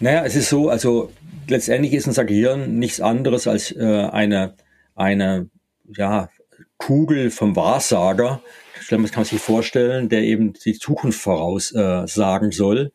[0.00, 1.10] Naja, es ist so, also
[1.50, 4.54] letztendlich ist unser Gehirn nichts anderes als äh, eine,
[4.94, 5.50] eine
[5.96, 6.30] ja,
[6.78, 8.42] Kugel vom Wahrsager.
[8.90, 12.92] Man kann sich vorstellen, der eben die Zukunft voraussagen äh, soll.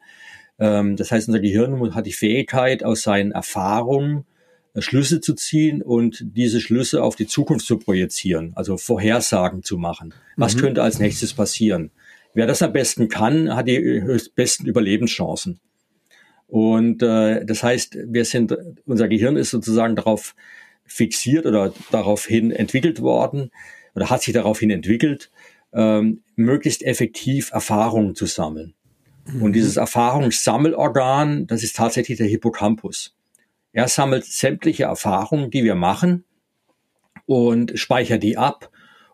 [0.59, 4.25] Ähm, das heißt, unser Gehirn hat die Fähigkeit, aus seinen Erfahrungen
[4.73, 9.77] äh, Schlüsse zu ziehen und diese Schlüsse auf die Zukunft zu projizieren, also Vorhersagen zu
[9.77, 10.13] machen.
[10.35, 10.61] Was mhm.
[10.61, 11.91] könnte als nächstes passieren?
[12.33, 14.03] Wer das am besten kann, hat die
[14.35, 15.59] besten Überlebenschancen.
[16.47, 18.55] Und äh, das heißt, wir sind,
[18.85, 20.35] unser Gehirn ist sozusagen darauf
[20.85, 23.51] fixiert oder daraufhin entwickelt worden
[23.95, 25.31] oder hat sich daraufhin entwickelt,
[25.73, 28.75] ähm, möglichst effektiv Erfahrungen zu sammeln.
[29.25, 29.41] Mhm.
[29.41, 33.15] Und dieses Erfahrungssammelorgan, das ist tatsächlich der Hippocampus.
[33.73, 36.23] Er sammelt sämtliche Erfahrungen, die wir machen
[37.25, 38.69] und speichert die ab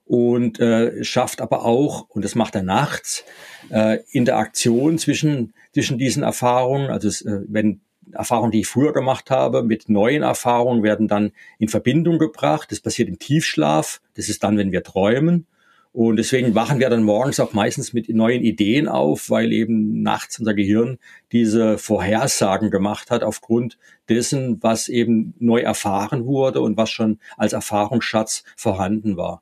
[0.06, 3.24] und äh, schafft aber auch, und das macht er nachts,
[3.70, 6.90] äh, Interaktion zwischen, zwischen diesen Erfahrungen.
[6.90, 11.70] Also äh, wenn Erfahrungen, die ich früher gemacht habe, mit neuen Erfahrungen werden dann in
[11.70, 12.72] Verbindung gebracht.
[12.72, 14.02] Das passiert im Tiefschlaf.
[14.16, 15.48] Das ist dann, wenn wir träumen.
[15.94, 20.40] Und deswegen wachen wir dann morgens auch meistens mit neuen Ideen auf, weil eben nachts
[20.40, 21.00] unser Gehirn
[21.34, 27.52] diese Vorhersagen gemacht hat aufgrund dessen, was eben neu erfahren wurde und was schon als
[27.52, 29.42] Erfahrungsschatz vorhanden war.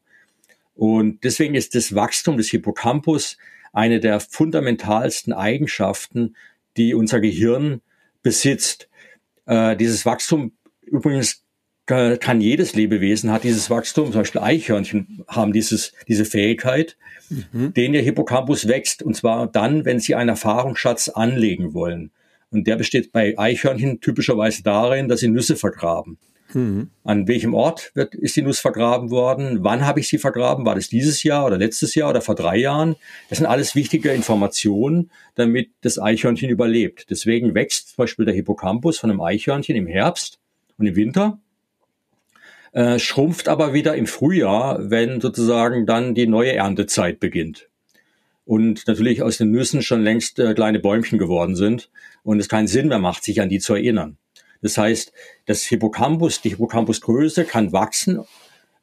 [0.80, 3.38] Und deswegen ist das Wachstum des Hippocampus
[3.74, 6.38] eine der fundamentalsten Eigenschaften,
[6.78, 7.82] die unser Gehirn
[8.24, 8.88] besitzt.
[9.46, 11.44] Äh, dieses Wachstum übrigens
[11.86, 16.96] kann jedes Lebewesen hat dieses Wachstum, zum Beispiel Eichhörnchen haben dieses, diese Fähigkeit,
[17.30, 17.74] mhm.
[17.74, 22.12] den ihr Hippocampus wächst, und zwar dann, wenn sie einen Erfahrungsschatz anlegen wollen.
[22.52, 26.20] Und der besteht bei Eichhörnchen typischerweise darin, dass sie Nüsse vergraben.
[26.54, 26.90] Mhm.
[27.04, 29.60] An welchem Ort wird, ist die Nuss vergraben worden?
[29.64, 30.66] Wann habe ich sie vergraben?
[30.66, 32.96] War das dieses Jahr oder letztes Jahr oder vor drei Jahren?
[33.30, 37.08] Das sind alles wichtige Informationen, damit das Eichhörnchen überlebt.
[37.10, 40.40] Deswegen wächst zum Beispiel der Hippocampus von einem Eichhörnchen im Herbst
[40.78, 41.40] und im Winter,
[42.72, 47.68] äh, schrumpft aber wieder im Frühjahr, wenn sozusagen dann die neue Erntezeit beginnt.
[48.46, 51.90] Und natürlich aus den Nüssen schon längst äh, kleine Bäumchen geworden sind
[52.24, 54.18] und es keinen Sinn mehr macht, sich an die zu erinnern.
[54.62, 55.14] Das heißt,
[55.46, 58.20] das Hippocampus, die Hippocampusgröße kann wachsen,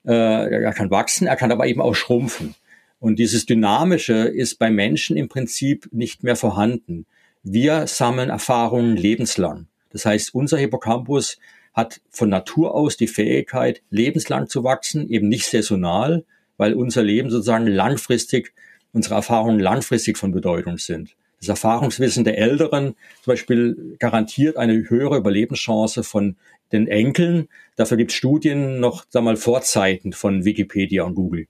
[0.05, 2.55] äh, er kann wachsen, er kann aber eben auch schrumpfen.
[2.99, 7.07] Und dieses Dynamische ist bei Menschen im Prinzip nicht mehr vorhanden.
[7.43, 9.67] Wir sammeln Erfahrungen lebenslang.
[9.91, 11.39] Das heißt, unser Hippocampus
[11.75, 16.25] hat von Natur aus die Fähigkeit, lebenslang zu wachsen, eben nicht saisonal,
[16.57, 18.55] weil unser Leben sozusagen langfristig,
[18.93, 21.15] unsere Erfahrungen langfristig von Bedeutung sind.
[21.39, 26.37] Das Erfahrungswissen der Älteren zum Beispiel garantiert eine höhere Überlebenschance von
[26.73, 27.49] den Enkeln.
[27.77, 31.47] Dafür gibt es Studien noch, sag mal, Vorzeiten von Wikipedia und Google.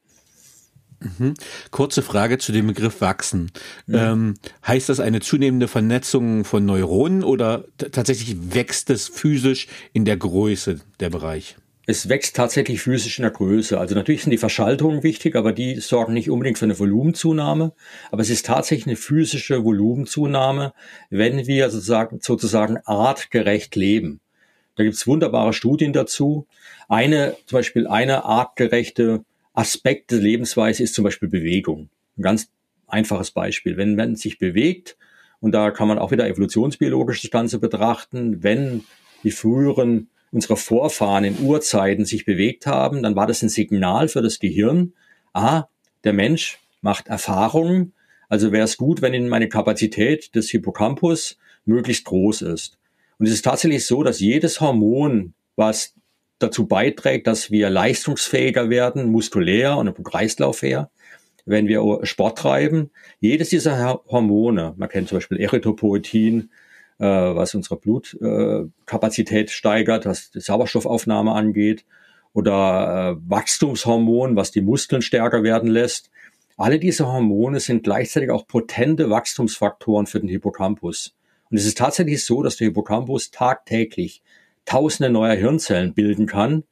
[1.01, 1.35] Mhm.
[1.71, 3.51] Kurze Frage zu dem Begriff wachsen.
[3.87, 3.95] Mhm.
[3.95, 4.35] Ähm,
[4.67, 10.81] heißt das eine zunehmende Vernetzung von Neuronen oder tatsächlich wächst es physisch in der Größe
[11.01, 11.57] der Bereich?
[11.89, 13.79] Es wächst tatsächlich physisch in der Größe.
[13.79, 17.73] Also natürlich sind die Verschaltungen wichtig, aber die sorgen nicht unbedingt für eine Volumenzunahme.
[18.11, 20.75] Aber es ist tatsächlich eine physische Volumenzunahme,
[21.11, 24.21] wenn wir sozusagen, sozusagen artgerecht leben.
[24.75, 26.49] Da gibt's wunderbare Studien dazu.
[26.89, 31.89] Eine, zum Beispiel eine artgerechte Aspekt der Lebensweise ist zum Beispiel Bewegung.
[32.19, 32.51] Ein ganz
[32.89, 33.77] einfaches Beispiel.
[33.77, 34.97] Wenn man sich bewegt,
[35.39, 38.85] und da kann man auch wieder evolutionsbiologisch das Ganze betrachten, wenn
[39.23, 44.23] die früheren unserer Vorfahren in Urzeiten sich bewegt haben, dann war das ein Signal für
[44.23, 44.93] das Gehirn,
[45.33, 45.65] ah,
[46.05, 47.93] der Mensch macht Erfahrungen,
[48.29, 52.79] also wäre es gut, wenn meine Kapazität des Hippocampus möglichst groß ist.
[53.19, 55.95] Und es ist tatsächlich so, dass jedes Hormon, was
[56.39, 60.91] dazu beiträgt, dass wir leistungsfähiger werden, muskulär und im Kreislauf her,
[61.47, 66.51] wenn wir Sport treiben, jedes dieser Hormone, man kennt zum Beispiel Erythropoetin,
[66.99, 71.85] äh, was unsere Blutkapazität steigert, was die Sauerstoffaufnahme angeht,
[72.33, 76.11] oder äh, Wachstumshormon, was die Muskeln stärker werden lässt.
[76.59, 81.15] Alle diese Hormone sind gleichzeitig auch potente Wachstumsfaktoren für den Hippocampus.
[81.51, 84.23] Und es ist tatsächlich so, dass der Hippocampus tagtäglich
[84.65, 86.65] tausende neuer Hirnzellen bilden kann.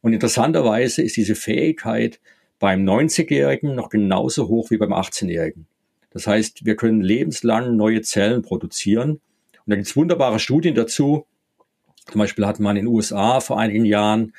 [0.00, 2.20] Und interessanterweise ist diese Fähigkeit
[2.58, 5.66] beim 90-Jährigen noch genauso hoch wie beim 18-Jährigen.
[6.10, 9.20] Das heißt, wir können lebenslang neue Zellen produzieren.
[9.66, 11.26] Und da gibt es wunderbare Studien dazu.
[12.10, 14.32] Zum Beispiel hat man in den USA vor einigen Jahren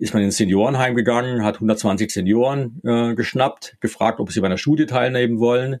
[0.00, 4.56] ist man ins Seniorenheim gegangen, hat 120 Senioren äh, geschnappt, gefragt, ob sie bei einer
[4.56, 5.80] Studie teilnehmen wollen.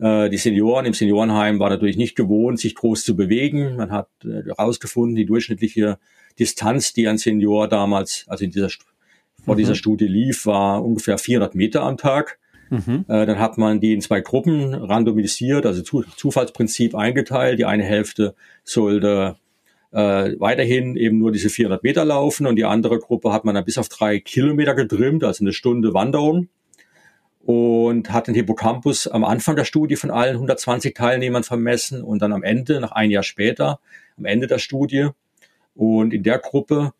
[0.00, 3.76] Äh, die Senioren im Seniorenheim waren natürlich nicht gewohnt, sich groß zu bewegen.
[3.76, 5.98] Man hat herausgefunden, äh, die durchschnittliche
[6.36, 8.70] Distanz, die ein Senior damals, also in dieser,
[9.44, 9.58] vor mhm.
[9.58, 12.40] dieser Studie lief, war ungefähr 400 Meter am Tag.
[12.70, 13.04] Mhm.
[13.08, 17.58] Äh, dann hat man die in zwei Gruppen randomisiert, also zu, Zufallsprinzip eingeteilt.
[17.58, 19.36] Die eine Hälfte sollte
[19.92, 23.64] äh, weiterhin eben nur diese 400 Meter laufen und die andere Gruppe hat man dann
[23.64, 26.48] bis auf drei Kilometer getrimmt, also eine Stunde Wanderung
[27.44, 32.32] und hat den Hippocampus am Anfang der Studie von allen 120 Teilnehmern vermessen und dann
[32.32, 33.80] am Ende, nach ein Jahr später,
[34.16, 35.08] am Ende der Studie.
[35.74, 36.92] Und in der Gruppe,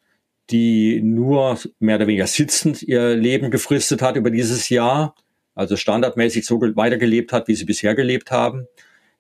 [0.51, 5.15] die nur mehr oder weniger sitzend ihr Leben gefristet hat über dieses Jahr,
[5.55, 8.67] also standardmäßig so weitergelebt hat, wie sie bisher gelebt haben,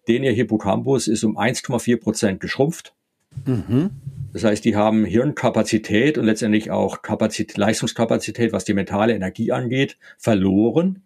[0.08, 2.94] den ihr Hippocampus ist um 1,4 Prozent geschrumpft.
[3.46, 3.90] Mhm.
[4.32, 9.96] Das heißt, die haben Hirnkapazität und letztendlich auch Kapazität, Leistungskapazität, was die mentale Energie angeht,
[10.18, 11.02] verloren.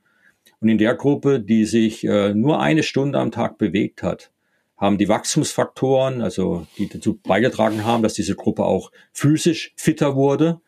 [0.60, 4.30] Und in der Gruppe, die sich äh, nur eine Stunde am Tag bewegt hat,
[4.76, 10.60] haben die Wachstumsfaktoren, also die dazu beigetragen haben, dass diese Gruppe auch physisch fitter wurde,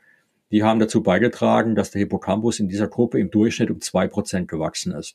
[0.50, 4.48] die haben dazu beigetragen, dass der Hippocampus in dieser Gruppe im Durchschnitt um zwei Prozent
[4.48, 5.14] gewachsen ist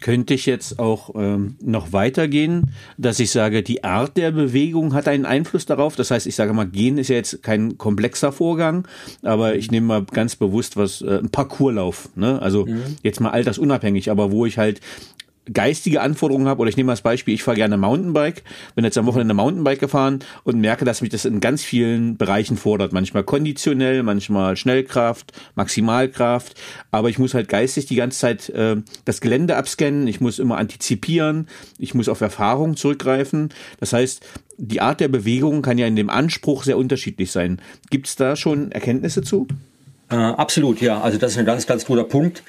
[0.00, 5.08] könnte ich jetzt auch ähm, noch weitergehen, dass ich sage, die Art der Bewegung hat
[5.08, 5.94] einen Einfluss darauf.
[5.94, 8.88] Das heißt, ich sage mal, gehen ist ja jetzt kein komplexer Vorgang,
[9.22, 12.08] aber ich nehme mal ganz bewusst was, äh, ein Parcourslauf.
[12.16, 12.40] Ne?
[12.40, 12.96] Also mhm.
[13.02, 14.80] jetzt mal altersunabhängig, aber wo ich halt
[15.52, 18.42] geistige Anforderungen habe, oder ich nehme mal das Beispiel, ich fahre gerne Mountainbike,
[18.74, 22.56] bin jetzt am Wochenende Mountainbike gefahren und merke, dass mich das in ganz vielen Bereichen
[22.56, 22.92] fordert.
[22.92, 29.20] Manchmal konditionell, manchmal Schnellkraft, Maximalkraft, aber ich muss halt geistig die ganze Zeit äh, das
[29.20, 31.48] Gelände abscannen, ich muss immer antizipieren,
[31.78, 33.48] ich muss auf Erfahrung zurückgreifen.
[33.80, 34.24] Das heißt,
[34.58, 37.60] die Art der Bewegung kann ja in dem Anspruch sehr unterschiedlich sein.
[37.88, 39.48] Gibt es da schon Erkenntnisse zu?
[40.10, 41.00] Äh, absolut, ja.
[41.00, 42.42] Also das ist ein ganz, ganz guter Punkt.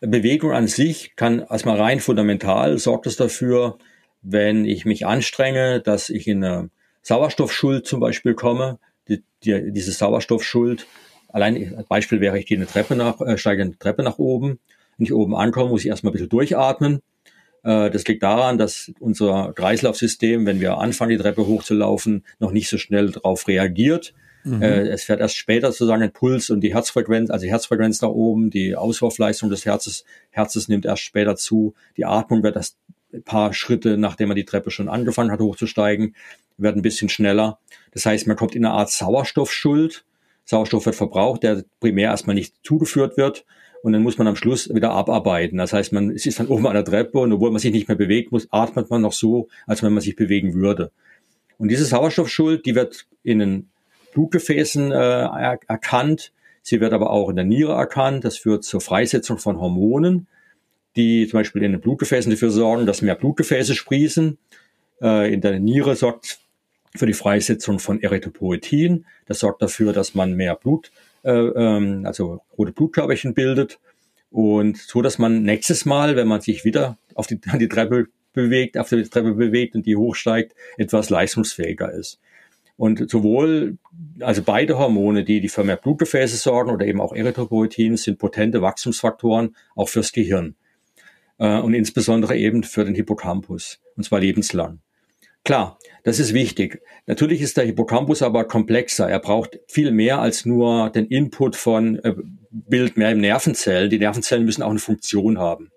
[0.00, 3.78] Bewegung an sich kann erstmal rein fundamental sorgt es dafür,
[4.22, 6.70] wenn ich mich anstrenge, dass ich in eine
[7.02, 8.78] Sauerstoffschuld zum Beispiel komme.
[9.08, 10.86] Die, die, diese Sauerstoffschuld,
[11.28, 14.58] allein Beispiel wäre, ich gehe eine Treppe nach, äh, steige eine Treppe nach oben.
[14.96, 17.00] Wenn ich oben ankomme, muss ich erstmal ein bisschen durchatmen.
[17.62, 22.68] Äh, das liegt daran, dass unser Kreislaufsystem, wenn wir anfangen, die Treppe hochzulaufen, noch nicht
[22.68, 24.14] so schnell darauf reagiert.
[24.44, 24.62] Mhm.
[24.62, 28.10] Äh, es fährt erst später sozusagen ein Puls und die Herzfrequenz, also die Herzfrequenz nach
[28.10, 31.74] oben, die Auswurfleistung des Herzes, Herzes nimmt erst später zu.
[31.96, 32.76] Die Atmung wird erst
[33.12, 36.14] ein paar Schritte, nachdem man die Treppe schon angefangen hat hochzusteigen,
[36.56, 37.58] wird ein bisschen schneller.
[37.92, 40.04] Das heißt, man kommt in eine Art Sauerstoffschuld.
[40.44, 43.44] Sauerstoff wird verbraucht, der primär erstmal nicht zugeführt wird.
[43.82, 45.58] Und dann muss man am Schluss wieder abarbeiten.
[45.58, 47.96] Das heißt, man ist dann oben an der Treppe und obwohl man sich nicht mehr
[47.96, 50.90] bewegt muss, atmet man noch so, als wenn man sich bewegen würde.
[51.58, 53.70] Und diese Sauerstoffschuld, die wird in einen
[54.12, 56.32] Blutgefäßen äh, erkannt.
[56.62, 58.24] Sie wird aber auch in der Niere erkannt.
[58.24, 60.26] Das führt zur Freisetzung von Hormonen,
[60.96, 64.38] die zum Beispiel in den Blutgefäßen dafür sorgen, dass mehr Blutgefäße sprießen.
[65.00, 66.40] Äh, in der Niere sorgt
[66.94, 69.06] für die Freisetzung von Erythropoetin.
[69.26, 70.90] Das sorgt dafür, dass man mehr Blut,
[71.22, 73.78] äh, ähm, also rote Blutkörperchen bildet.
[74.30, 78.78] Und so, dass man nächstes Mal, wenn man sich wieder auf die, die Treppe bewegt,
[78.78, 82.20] auf die Treppe bewegt und die hochsteigt, etwas leistungsfähiger ist.
[82.78, 83.76] Und sowohl,
[84.20, 88.62] also beide Hormone, die, die für mehr Blutgefäße sorgen oder eben auch Erythropoetin, sind potente
[88.62, 90.54] Wachstumsfaktoren auch fürs Gehirn.
[91.38, 93.80] Äh, und insbesondere eben für den Hippocampus.
[93.96, 94.78] Und zwar lebenslang.
[95.44, 96.80] Klar, das ist wichtig.
[97.06, 99.08] Natürlich ist der Hippocampus aber komplexer.
[99.08, 102.14] Er braucht viel mehr als nur den Input von äh,
[102.50, 103.90] Bild mehr im Nervenzellen.
[103.90, 105.72] Die Nervenzellen müssen auch eine Funktion haben.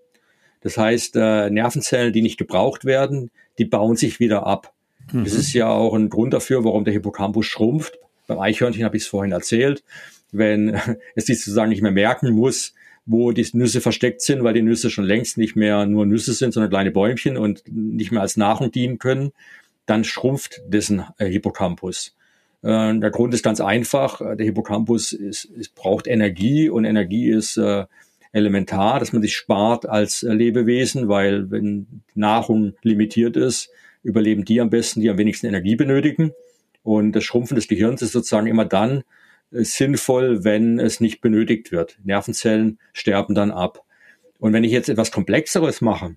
[0.59, 4.71] Das heißt, äh, Nervenzellen, die nicht gebraucht werden, die bauen sich wieder ab.
[5.11, 5.23] Mhm.
[5.23, 7.97] Das ist ja auch ein Grund dafür, warum der Hippocampus schrumpft.
[8.27, 9.83] Beim Eichhörnchen habe ich es vorhin erzählt.
[10.31, 10.79] Wenn
[11.15, 12.73] es sich sozusagen nicht mehr merken muss,
[13.05, 16.53] wo die Nüsse versteckt sind, weil die Nüsse schon längst nicht mehr nur Nüsse sind,
[16.53, 19.31] sondern kleine Bäumchen und nicht mehr als Nahrung dienen können,
[19.85, 22.15] dann schrumpft dessen äh, Hippocampus.
[22.61, 24.19] Äh, der Grund ist ganz einfach.
[24.19, 27.85] Der Hippocampus ist, ist, braucht Energie und Energie ist äh,
[28.31, 33.69] elementar, dass man sich spart als äh, Lebewesen, weil wenn Nahrung limitiert ist,
[34.03, 36.31] überleben die am besten, die am wenigsten Energie benötigen.
[36.83, 39.03] Und das Schrumpfen des Gehirns ist sozusagen immer dann
[39.51, 41.99] äh, sinnvoll, wenn es nicht benötigt wird.
[42.03, 43.83] Nervenzellen sterben dann ab.
[44.39, 46.15] Und wenn ich jetzt etwas Komplexeres mache,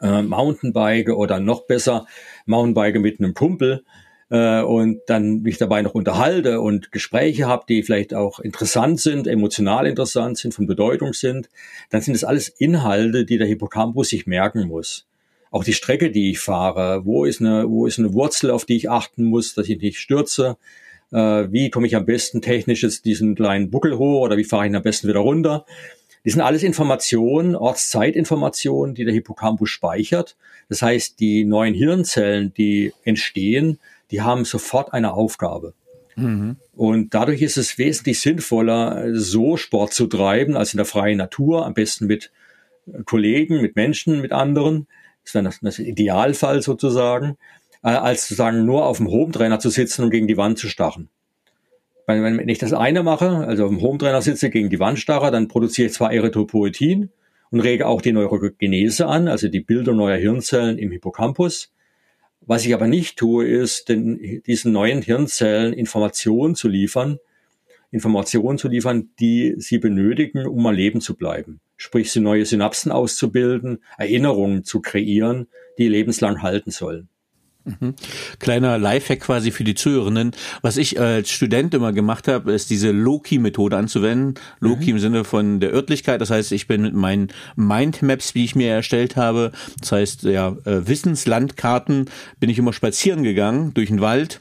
[0.00, 2.06] äh, Mountainbike oder noch besser
[2.46, 3.84] Mountainbike mit einem Kumpel
[4.30, 9.26] äh, und dann mich dabei noch unterhalte und Gespräche habe, die vielleicht auch interessant sind,
[9.26, 11.50] emotional interessant sind, von Bedeutung sind,
[11.90, 15.06] dann sind das alles Inhalte, die der Hippocampus sich merken muss.
[15.54, 18.74] Auch die Strecke, die ich fahre, wo ist eine, wo ist eine Wurzel, auf die
[18.74, 20.56] ich achten muss, dass ich nicht stürze,
[21.12, 24.64] äh, wie komme ich am besten technisch jetzt diesen kleinen Buckel hoch oder wie fahre
[24.64, 25.64] ich ihn am besten wieder runter.
[26.24, 30.34] Die sind alles Informationen, Ortszeitinformationen, die der Hippocampus speichert.
[30.68, 33.78] Das heißt, die neuen Hirnzellen, die entstehen,
[34.10, 35.74] die haben sofort eine Aufgabe.
[36.16, 36.56] Mhm.
[36.74, 41.64] Und dadurch ist es wesentlich sinnvoller, so Sport zu treiben, als in der freien Natur,
[41.64, 42.32] am besten mit
[43.04, 44.88] Kollegen, mit Menschen, mit anderen.
[45.24, 47.36] Ist dann das, Idealfall sozusagen,
[47.82, 51.08] äh, als sozusagen nur auf dem Hometrainer zu sitzen und gegen die Wand zu.
[52.06, 55.30] Wenn, wenn ich das eine mache, also auf dem Hometrainer sitze, gegen die Wand starre,
[55.30, 57.10] dann produziere ich zwar Erythropoetin
[57.50, 61.72] und rege auch die Neurogenese an, also die Bildung neuer Hirnzellen im Hippocampus.
[62.42, 67.18] Was ich aber nicht tue, ist, den, diesen neuen Hirnzellen Informationen zu liefern,
[67.94, 71.60] Informationen zu liefern, die sie benötigen, um am Leben zu bleiben.
[71.76, 75.46] Sprich, sie neue Synapsen auszubilden, Erinnerungen zu kreieren,
[75.78, 77.08] die lebenslang halten sollen.
[77.64, 77.94] Mhm.
[78.40, 80.32] Kleiner Lifehack quasi für die Zuhörenden.
[80.60, 84.34] Was ich als Student immer gemacht habe, ist diese Loki-Methode anzuwenden.
[84.60, 84.90] Loki mhm.
[84.90, 86.20] im Sinne von der Örtlichkeit.
[86.20, 90.48] Das heißt, ich bin mit meinen Mindmaps, wie ich mir erstellt habe, das heißt ja
[90.64, 94.40] äh, Wissenslandkarten, bin ich immer spazieren gegangen durch den Wald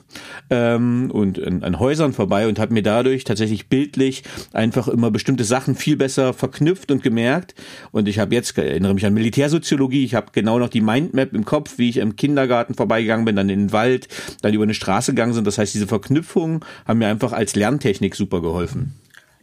[0.49, 5.45] ähm, und an, an Häusern vorbei und habe mir dadurch tatsächlich bildlich einfach immer bestimmte
[5.45, 7.55] Sachen viel besser verknüpft und gemerkt.
[7.91, 10.03] Und ich habe jetzt erinnere mich an Militärsoziologie.
[10.03, 13.35] Ich habe genau noch die Mindmap im Kopf, wie ich im Kindergarten vorbeigegangen gegangen bin,
[13.35, 14.07] dann in den Wald,
[14.41, 15.45] dann über eine Straße gegangen sind.
[15.45, 18.95] Das heißt, diese Verknüpfungen haben mir einfach als Lerntechnik super geholfen.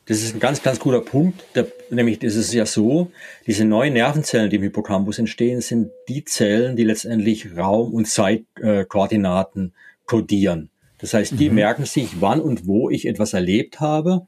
[0.07, 1.45] Das ist ein ganz, ganz guter Punkt.
[1.55, 3.13] Der, nämlich ist es ja so,
[3.47, 9.67] diese neuen Nervenzellen, die im Hippocampus entstehen, sind die Zellen, die letztendlich Raum- und Zeitkoordinaten
[9.67, 10.71] äh, kodieren.
[10.99, 11.55] Das heißt, die mhm.
[11.55, 14.27] merken sich, wann und wo ich etwas erlebt habe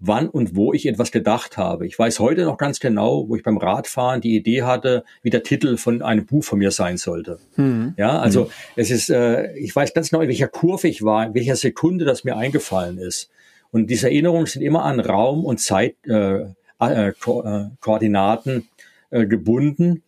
[0.00, 1.86] wann und wo ich etwas gedacht habe.
[1.86, 5.42] Ich weiß heute noch ganz genau, wo ich beim Radfahren die Idee hatte, wie der
[5.42, 7.38] Titel von einem Buch von mir sein sollte.
[7.56, 7.94] Mhm.
[7.98, 8.50] Ja, also mhm.
[8.76, 12.06] es ist, äh, ich weiß ganz genau, in welcher Kurve ich war, in welcher Sekunde
[12.06, 13.30] das mir eingefallen ist.
[13.70, 16.46] Und diese Erinnerungen sind immer an Raum und Zeit äh,
[16.80, 18.68] äh, Ko äh, Koordinaten
[19.10, 20.02] äh, gebunden.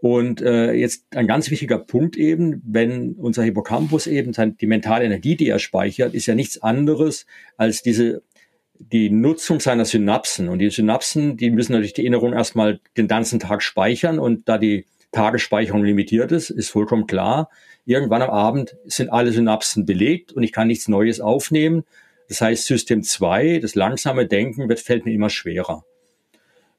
[0.00, 5.34] Und äh, jetzt ein ganz wichtiger Punkt eben, wenn unser Hippocampus eben die mentale Energie,
[5.34, 7.26] die er speichert, ist ja nichts anderes
[7.56, 8.22] als diese
[8.78, 10.48] die Nutzung seiner Synapsen.
[10.48, 14.18] Und die Synapsen, die müssen natürlich die Erinnerung erstmal den ganzen Tag speichern.
[14.18, 17.50] Und da die Tagesspeicherung limitiert ist, ist vollkommen klar,
[17.86, 21.84] irgendwann am Abend sind alle Synapsen belegt und ich kann nichts Neues aufnehmen.
[22.28, 25.84] Das heißt, System 2, das langsame Denken, wird, fällt mir immer schwerer.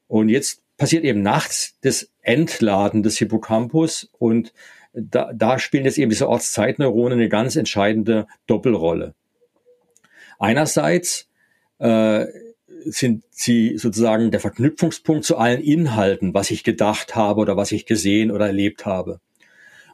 [0.06, 4.52] Und jetzt passiert eben nachts das Entladen des Hippocampus und
[4.92, 9.14] da, da spielen jetzt eben diese Ortszeitneuronen eine ganz entscheidende Doppelrolle.
[10.38, 11.29] Einerseits
[11.80, 12.26] äh,
[12.84, 17.84] sind sie sozusagen der Verknüpfungspunkt zu allen Inhalten, was ich gedacht habe oder was ich
[17.84, 19.20] gesehen oder erlebt habe.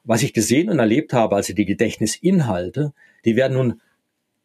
[0.04, 2.92] Was ich gesehen und erlebt habe, also die Gedächtnisinhalte,
[3.24, 3.80] die werden nun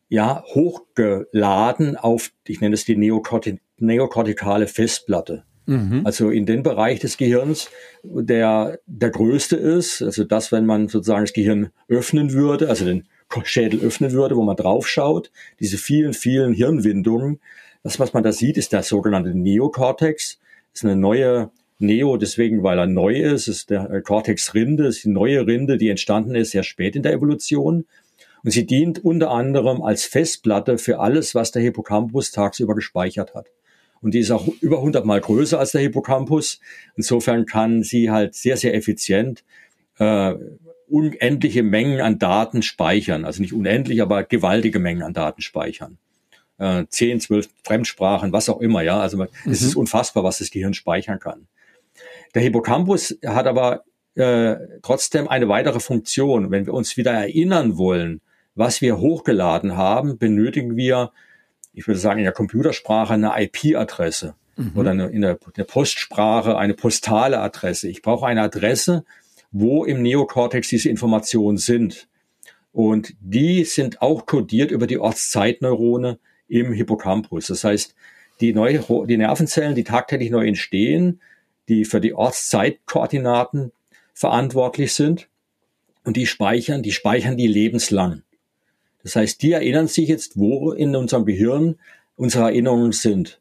[0.10, 5.44] ja hochgeladen auf, ich nenne es die Neokorti neokortikale Festplatte.
[5.66, 6.02] Mhm.
[6.04, 7.70] Also in den Bereich des Gehirns,
[8.04, 13.08] der der größte ist, also das, wenn man sozusagen das Gehirn öffnen würde, also den
[13.44, 17.40] Schädel öffnen würde, wo man draufschaut, diese vielen, vielen Hirnwindungen.
[17.84, 20.40] Das, was man da sieht, ist der sogenannte Neokortex.
[20.72, 25.10] Das ist eine neue Neo, deswegen, weil er neu ist, ist der Cortex-Rinde, ist die
[25.10, 27.86] neue Rinde, die entstanden ist sehr spät in der Evolution.
[28.44, 33.48] Und sie dient unter anderem als Festplatte für alles, was der Hippocampus tagsüber gespeichert hat.
[34.02, 36.60] Und die ist auch über 100 mal größer als der Hippocampus.
[36.96, 39.44] Insofern kann sie halt sehr, sehr effizient
[40.00, 40.34] äh,
[40.92, 43.26] unendliche Mengen an Daten speichern.
[43.26, 45.98] Also nicht unendlich, aber gewaltige Mengen an Daten speichern.
[46.58, 49.00] Äh, 10, 12 Fremdsprachen, was auch immer, ja.
[49.00, 49.28] Also mhm.
[49.46, 51.48] es ist unfassbar, was das Gehirn speichern kann.
[52.36, 53.84] Der Hippocampus hat aber
[54.16, 56.52] äh, trotzdem eine weitere Funktion.
[56.52, 58.22] Wenn wir uns wieder erinnern wollen,
[58.56, 61.12] was wir hochgeladen haben, benötigen wir,
[61.74, 64.72] ich würde sagen, in der Computersprache eine IP-Adresse mhm.
[64.76, 67.88] oder eine, in der, der Postsprache eine postale Adresse.
[67.88, 69.06] Ich brauche eine Adresse,
[69.52, 72.08] wo im Neokortex diese Informationen sind.
[72.72, 77.48] Und die sind auch kodiert über die Ortszeitneurone im Hippocampus.
[77.48, 77.96] Das heißt,
[78.40, 81.22] die, neue, die Nervenzellen, die tagtäglich neu entstehen,
[81.68, 83.72] die für die Ortszeitkoordinaten
[84.14, 85.28] verantwortlich sind,
[86.04, 88.24] und die speichern, die speichern die lebenslang.
[89.04, 91.78] Das heißt, die erinnern sich jetzt, wo in unserem Gehirn
[92.16, 93.40] unsere Erinnerungen sind.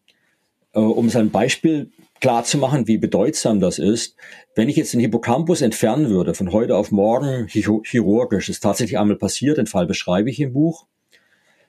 [0.72, 1.90] Äh, um es ein Beispiel
[2.20, 4.16] klar zu machen, wie bedeutsam das ist,
[4.54, 9.16] wenn ich jetzt den Hippocampus entfernen würde, von heute auf morgen chirurgisch, ist tatsächlich einmal
[9.16, 10.86] passiert, den Fall beschreibe ich im Buch,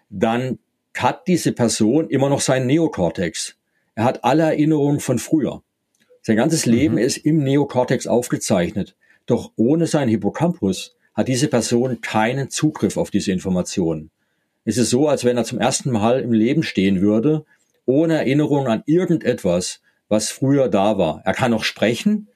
[0.09, 0.59] dann
[0.95, 3.55] hat diese Person immer noch seinen Neokortex.
[3.95, 5.63] Er hat alle Erinnerungen von früher.
[6.21, 7.01] Sein ganzes Leben mhm.
[7.01, 8.95] ist im Neokortex aufgezeichnet.
[9.25, 14.11] Doch ohne seinen Hippocampus hat diese Person keinen Zugriff auf diese Informationen.
[14.65, 17.45] Es ist so, als wenn er zum ersten Mal im Leben stehen würde,
[17.85, 19.81] ohne Erinnerung an irgendetwas,
[20.11, 21.21] was früher da war.
[21.23, 22.27] Er kann auch sprechen,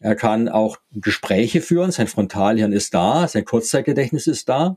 [0.00, 4.76] er kann auch Gespräche führen, sein Frontalhirn ist da, sein Kurzzeitgedächtnis ist da.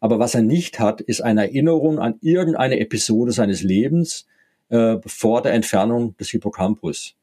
[0.00, 4.26] Aber was er nicht hat, ist eine Erinnerung an irgendeine Episode seines Lebens
[4.70, 7.14] äh, vor der Entfernung des Hippocampus.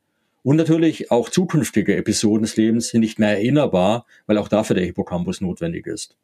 [0.42, 4.86] Und natürlich auch zukünftige Episoden des Lebens sind nicht mehr erinnerbar, weil auch dafür der
[4.86, 6.16] Hippocampus notwendig ist.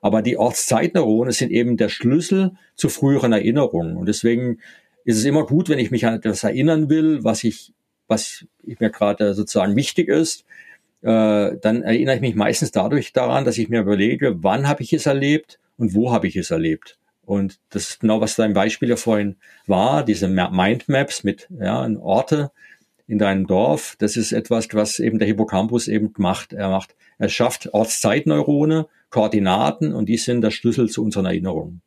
[0.00, 3.96] Aber die Ortszeitneurone sind eben der Schlüssel zu früheren Erinnerungen.
[3.96, 4.60] Und deswegen
[5.10, 7.72] ist es immer gut, wenn ich mich an etwas erinnern will, was ich,
[8.08, 10.44] was mir gerade sozusagen wichtig ist,
[11.02, 14.92] äh, dann erinnere ich mich meistens dadurch daran, dass ich mir überlege, wann habe ich
[14.92, 16.98] es erlebt und wo habe ich es erlebt.
[17.24, 19.36] Und das ist genau, was dein Beispiel ja vorhin
[19.66, 22.50] war, diese Mindmaps mit ja, Orte,
[23.10, 23.96] in deinem Dorf.
[23.98, 26.52] Das ist etwas, was eben der Hippocampus eben macht.
[26.52, 31.82] Er macht, er schafft Ortszeitneurone, Koordinaten und die sind der Schlüssel zu unseren Erinnerungen.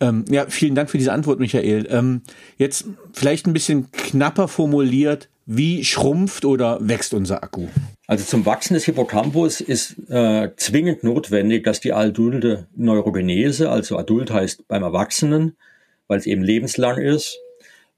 [0.00, 1.86] Ähm, ja, vielen Dank für diese Antwort, Michael.
[1.90, 2.22] Ähm,
[2.58, 7.68] jetzt vielleicht ein bisschen knapper formuliert, wie schrumpft oder wächst unser Akku?
[8.06, 14.30] Also zum Wachsen des Hippocampus ist äh, zwingend notwendig, dass die adulte Neurogenese, also adult
[14.30, 15.56] heißt beim Erwachsenen,
[16.08, 17.38] weil es eben lebenslang ist,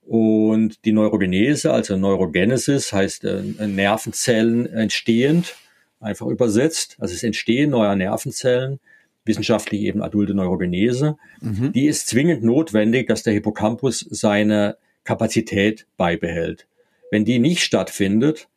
[0.08, 5.54] und die Neurogenese, also Neurogenesis, heißt äh, Nervenzellen entstehend,
[6.00, 6.96] einfach übersetzt.
[6.98, 8.80] Also es Entstehen neuer Nervenzellen,
[9.28, 11.16] wissenschaftlich eben adulte Neurogenese.
[11.40, 11.72] Mhm.
[11.72, 16.66] Die ist zwingend notwendig, dass der Hippocampus seine Kapazität beibehält.
[17.10, 18.48] Wenn die nicht stattfindet,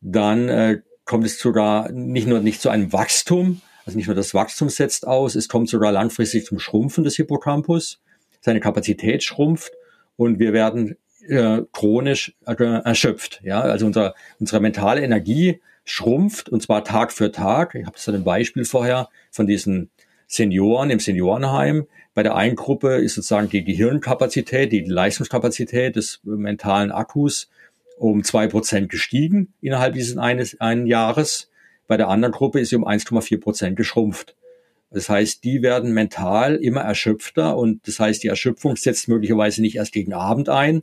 [0.00, 4.34] dann äh, kommt es sogar nicht nur nicht zu einem Wachstum, also nicht nur das
[4.34, 8.00] Wachstum setzt aus, es kommt sogar langfristig zum Schrumpfen des Hippocampus.
[8.40, 9.72] Seine Kapazität schrumpft
[10.16, 10.96] und wir werden
[11.28, 13.40] äh, chronisch äh, erschöpft.
[13.44, 17.74] Ja, also unser, unsere mentale Energie schrumpft und zwar Tag für Tag.
[17.74, 19.90] Ich habe so ein Beispiel vorher von diesen
[20.32, 21.86] Senioren im Seniorenheim.
[22.14, 27.50] Bei der einen Gruppe ist sozusagen die Gehirnkapazität, die Leistungskapazität des mentalen Akkus
[27.98, 31.50] um zwei Prozent gestiegen innerhalb dieses eines einen Jahres.
[31.86, 34.34] Bei der anderen Gruppe ist sie um 1,4 Prozent geschrumpft.
[34.90, 39.76] Das heißt, die werden mental immer erschöpfter und das heißt, die Erschöpfung setzt möglicherweise nicht
[39.76, 40.82] erst gegen Abend ein.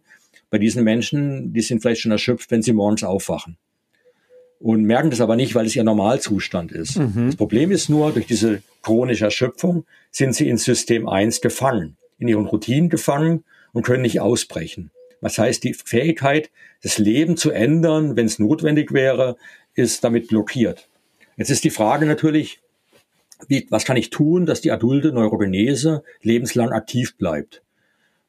[0.51, 3.57] Bei diesen Menschen, die sind vielleicht schon erschöpft, wenn sie morgens aufwachen.
[4.59, 6.97] Und merken das aber nicht, weil es ihr Normalzustand ist.
[6.97, 7.27] Mhm.
[7.27, 12.27] Das Problem ist nur, durch diese chronische Erschöpfung sind sie in System 1 gefangen, in
[12.27, 14.91] ihren Routinen gefangen und können nicht ausbrechen.
[15.21, 16.49] Was heißt, die Fähigkeit,
[16.81, 19.37] das Leben zu ändern, wenn es notwendig wäre,
[19.75, 20.89] ist damit blockiert.
[21.37, 22.61] Jetzt ist die Frage natürlich,
[23.47, 27.61] wie, was kann ich tun, dass die adulte Neurogenese lebenslang aktiv bleibt?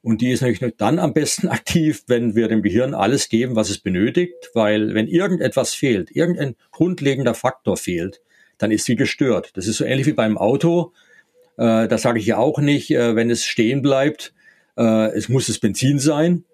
[0.02, 3.70] Und die ist natürlich dann am besten aktiv, wenn wir dem Gehirn alles geben, was
[3.70, 8.20] es benötigt, weil wenn irgendetwas fehlt, irgendein grundlegender Faktor fehlt,
[8.58, 9.50] dann ist sie gestört.
[9.54, 10.92] Das ist so ähnlich wie beim Auto.
[11.56, 14.34] Äh, da sage ich ja auch nicht, äh, wenn es stehen bleibt,
[14.76, 16.44] äh, es muss das Benzin sein.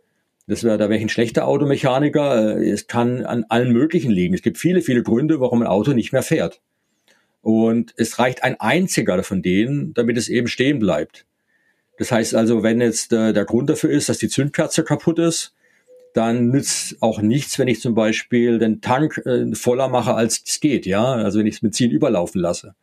[0.48, 2.58] Das wäre, da wäre ich ein schlechter Automechaniker.
[2.58, 4.34] Äh, es kann an allen möglichen liegen.
[4.34, 6.60] Es gibt viele, viele Gründe, warum ein Auto nicht mehr fährt.
[7.42, 11.26] Und es reicht ein einziger von denen, damit es eben stehen bleibt.
[11.98, 15.54] Das heißt also, wenn jetzt äh, der Grund dafür ist, dass die Zündkerze kaputt ist,
[16.12, 20.60] dann nützt auch nichts, wenn ich zum Beispiel den Tank äh, voller mache, als es
[20.60, 21.14] geht, ja.
[21.14, 22.74] Also wenn ich das Benzin überlaufen lasse.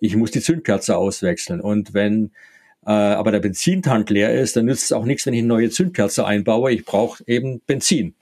[0.00, 1.60] Ich muss die Zündkerze auswechseln.
[1.60, 2.32] Und wenn
[2.84, 5.70] äh, aber der Benzintank leer ist, dann nützt es auch nichts, wenn ich eine neue
[5.70, 6.72] Zündkerze einbaue.
[6.72, 8.14] Ich brauche eben Benzin.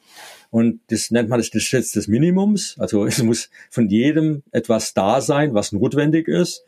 [0.50, 2.76] Und das nennt man das Gesetz des Minimums.
[2.78, 6.64] Also es muss von jedem etwas da sein, was notwendig ist.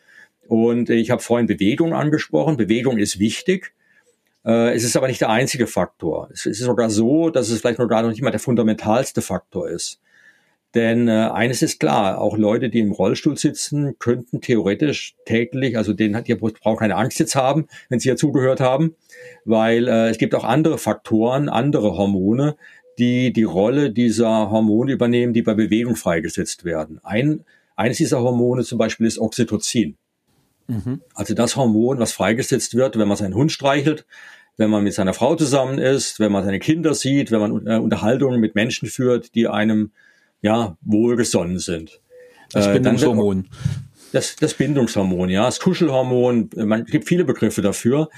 [0.49, 2.57] Und ich habe vorhin Bewegung angesprochen.
[2.57, 3.73] Bewegung ist wichtig.
[4.45, 6.29] Äh, es ist aber nicht der einzige Faktor.
[6.33, 10.01] Es ist sogar so, dass es vielleicht noch gar nicht mal der fundamentalste Faktor ist.
[10.75, 15.93] Denn äh, eines ist klar, auch Leute, die im Rollstuhl sitzen, könnten theoretisch täglich, also
[15.93, 18.97] denen die brauchen keine Angst jetzt haben, wenn sie ja zugehört haben,
[19.45, 22.57] weil äh, es gibt auch andere Faktoren, andere Hormone,
[22.99, 27.01] die die Rolle dieser Hormone übernehmen, die bei Bewegung freigesetzt werden.
[27.03, 27.45] Ein,
[27.77, 29.97] eines dieser Hormone zum Beispiel ist Oxytocin.
[30.73, 31.03] Mhm.
[31.15, 34.07] Also das Hormon, was freigesetzt wird, wenn man seinen Hund streichelt,
[34.57, 37.77] wenn man mit seiner Frau zusammen ist, wenn man seine Kinder sieht, wenn man äh,
[37.77, 39.93] Unterhaltungen mit Menschen führt, die einem
[40.41, 42.01] ja wohlgesonnen sind.
[42.51, 43.49] Das äh, Bindungshormon.
[44.13, 48.09] das, das Bindungshormon, ja, das Kuschelhormon, man gibt viele Begriffe dafür.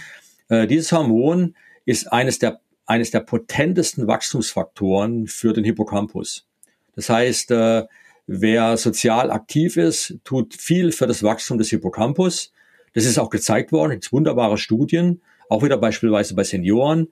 [0.48, 6.46] Äh, dieses Hormon ist eines der, eines der potentesten Wachstumsfaktoren für den Hippocampus.
[6.94, 7.84] Das heißt, äh,
[8.26, 12.52] wer sozial aktiv ist, tut viel für das Wachstum des Hippocampus.
[12.94, 17.08] Das ist auch gezeigt worden, es wunderbare Studien, auch wieder beispielsweise bei Senioren.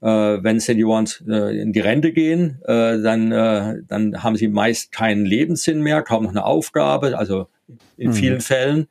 [0.00, 4.92] Äh, wenn Senioren äh, in die Rente gehen, äh, dann, äh, dann haben sie meist
[4.92, 7.48] keinen Lebenssinn mehr, kaum noch eine Aufgabe, also
[7.96, 8.14] in mhm.
[8.14, 8.88] vielen Fällen.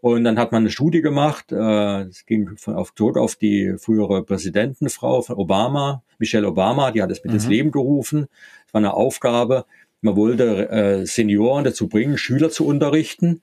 [0.00, 3.74] Und dann hat man eine Studie gemacht, äh, es ging von, auf, zurück auf die
[3.78, 7.36] frühere Präsidentenfrau von Obama, Michelle Obama, die hat es mit mhm.
[7.36, 8.26] ins Leben gerufen.
[8.66, 9.64] Es war eine Aufgabe,
[10.04, 13.40] man wollte äh, Senioren dazu bringen, Schüler zu unterrichten,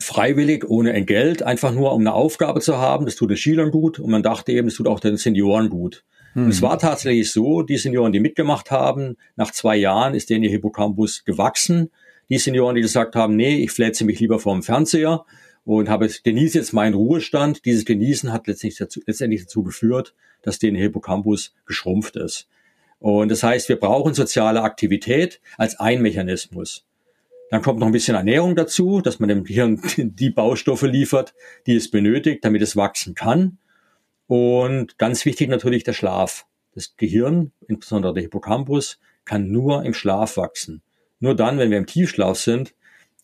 [0.00, 3.06] freiwillig, ohne Entgelt, einfach nur um eine Aufgabe zu haben.
[3.06, 6.04] Das tut den Schülern gut und man dachte eben, es tut auch den Senioren gut.
[6.34, 6.62] Und es hm.
[6.62, 11.24] war tatsächlich so, die Senioren, die mitgemacht haben, nach zwei Jahren ist denen ihr Hippocampus
[11.24, 11.90] gewachsen.
[12.28, 15.24] Die Senioren, die gesagt haben, nee, ich flätze mich lieber vor dem Fernseher,
[15.64, 17.64] und habe genieße jetzt meinen Ruhestand.
[17.64, 22.48] Dieses Genießen hat letztendlich dazu, letztendlich dazu geführt, dass der Hippocampus geschrumpft ist.
[23.04, 26.86] Und das heißt, wir brauchen soziale Aktivität als ein Mechanismus.
[27.50, 31.34] Dann kommt noch ein bisschen Ernährung dazu, dass man dem Gehirn die Baustoffe liefert,
[31.66, 33.58] die es benötigt, damit es wachsen kann.
[34.26, 36.46] Und ganz wichtig natürlich der Schlaf.
[36.74, 40.80] Das Gehirn, insbesondere der Hippocampus, kann nur im Schlaf wachsen.
[41.20, 42.74] Nur dann, wenn wir im Tiefschlaf sind,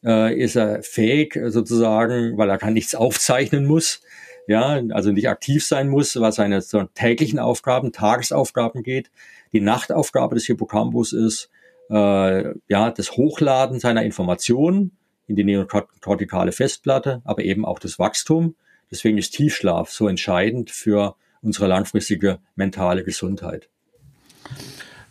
[0.04, 4.02] äh, ist er fähig sozusagen, weil er kann nichts aufzeichnen muss,
[4.46, 6.60] ja, also nicht aktiv sein muss, was seine
[6.94, 9.10] täglichen Aufgaben, Tagesaufgaben geht.
[9.52, 11.50] Die Nachtaufgabe des Hippocampus ist,
[11.90, 14.96] äh, ja, das Hochladen seiner Informationen
[15.26, 18.54] in die neokortikale Festplatte, aber eben auch das Wachstum.
[18.90, 23.68] Deswegen ist Tiefschlaf so entscheidend für unsere langfristige mentale Gesundheit.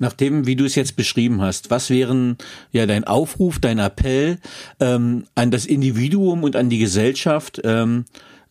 [0.02, 2.38] Nach dem, wie du es jetzt beschrieben hast, was wären
[2.72, 4.38] ja dein Aufruf, dein Appell
[4.80, 8.06] ähm, an das Individuum und an die Gesellschaft, ähm,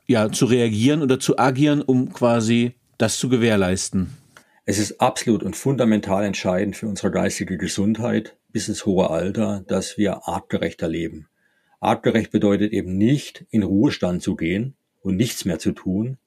[0.06, 4.17] ja, zu reagieren oder zu agieren, um quasi das zu gewährleisten?
[4.70, 9.96] Es ist absolut und fundamental entscheidend für unsere geistige Gesundheit bis ins hohe Alter, dass
[9.96, 11.26] wir artgerechter leben.
[11.80, 16.18] Artgerecht bedeutet eben nicht, in Ruhestand zu gehen und nichts mehr zu tun.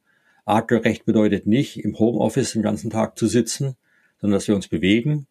[0.43, 3.75] Artgerecht bedeutet nicht, im Homeoffice den ganzen Tag zu sitzen,
[4.19, 5.27] sondern dass wir uns bewegen.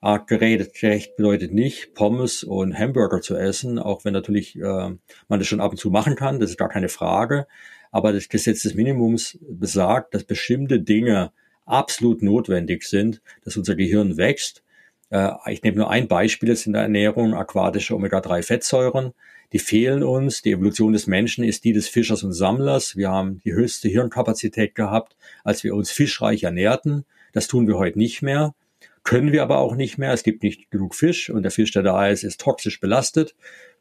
[0.00, 5.00] Artgerecht bedeutet nicht, Pommes und Hamburger zu essen, auch wenn natürlich äh, man
[5.40, 7.48] das schon ab und zu machen kann, das ist gar keine Frage.
[7.90, 11.32] Aber das Gesetz des Minimums besagt, dass bestimmte Dinge
[11.64, 14.62] absolut notwendig sind, dass unser Gehirn wächst.
[15.10, 19.12] Äh, ich nehme nur ein Beispiel jetzt in der Ernährung, aquatische Omega-3-Fettsäuren.
[19.52, 20.42] Die fehlen uns.
[20.42, 22.96] Die Evolution des Menschen ist die des Fischers und Sammlers.
[22.96, 27.04] Wir haben die höchste Hirnkapazität gehabt, als wir uns fischreich ernährten.
[27.32, 28.54] Das tun wir heute nicht mehr.
[29.04, 30.12] Können wir aber auch nicht mehr.
[30.12, 33.34] Es gibt nicht genug Fisch und der Fisch, der da ist, ist toxisch belastet.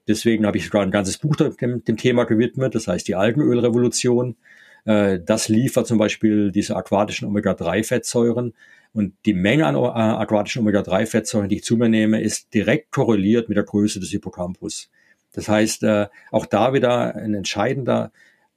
[0.07, 1.55] Deswegen habe ich sogar ein ganzes Buch dem,
[1.85, 4.35] dem Thema gewidmet, das heißt die Algenölrevolution.
[4.85, 8.53] Äh, das liefert zum Beispiel diese aquatischen Omega-3-Fettsäuren.
[8.93, 13.49] Und die Menge an äh, aquatischen Omega-3-Fettsäuren, die ich zu mir nehme, ist direkt korreliert
[13.49, 14.89] mit der Größe des Hippocampus.
[15.33, 18.11] Das heißt, äh, auch da wieder ein entscheidender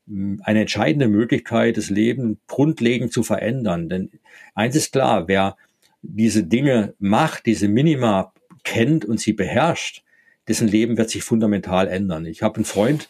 [0.07, 3.89] eine entscheidende Möglichkeit, das Leben grundlegend zu verändern.
[3.89, 4.11] Denn
[4.55, 5.57] eins ist klar, wer
[6.03, 8.33] diese Dinge macht, diese Minima
[8.65, 10.03] kennt und sie beherrscht,
[10.47, 12.27] dessen Leben wird sich fundamental ändern.
[12.27, 13.09] Ich habe einen Freund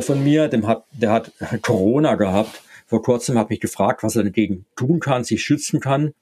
[0.00, 1.32] von mir, dem hat, der hat
[1.62, 2.62] Corona gehabt.
[2.86, 6.14] Vor kurzem habe ich gefragt, was er dagegen tun kann, sich schützen kann.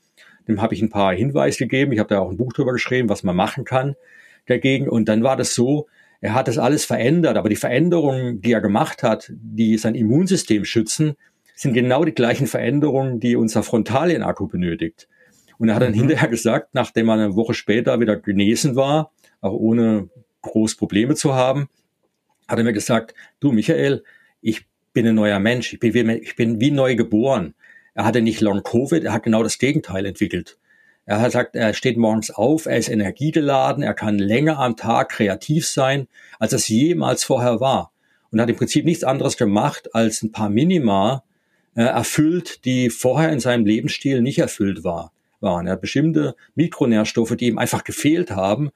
[0.49, 1.93] Dem habe ich ein paar Hinweise gegeben.
[1.93, 3.97] Ich habe da auch ein Buch drüber geschrieben, was man machen kann
[4.47, 4.89] dagegen.
[4.89, 5.87] Und dann war das so,
[6.21, 10.64] er hat das alles verändert, aber die Veränderungen, die er gemacht hat, die sein Immunsystem
[10.64, 11.17] schützen,
[11.55, 15.09] sind genau die gleichen Veränderungen, die unser Frontalienakku benötigt.
[15.59, 15.99] Und er hat dann mhm.
[15.99, 19.11] hinterher gesagt, nachdem er eine Woche später wieder genesen war,
[19.41, 20.09] auch ohne
[20.43, 21.69] groß Probleme zu haben,
[22.49, 24.05] hat er mir gesagt, du Michael,
[24.41, 27.55] ich bin ein neuer Mensch, ich bin wie, ich bin wie neu geboren.
[27.95, 30.59] Er hatte nicht Long Covid, er hat genau das Gegenteil entwickelt.
[31.07, 35.11] Er hat gesagt, er steht morgens auf, er ist energiegeladen, er kann länger am Tag
[35.11, 37.93] kreativ sein, als es jemals vorher war.
[38.31, 41.23] Und hat im Prinzip nichts anderes gemacht, als ein paar Minima
[41.77, 45.67] äh, erfüllt, die vorher in seinem Lebensstil nicht erfüllt war, waren.
[45.67, 48.71] Er hat bestimmte Mikronährstoffe, die ihm einfach gefehlt haben,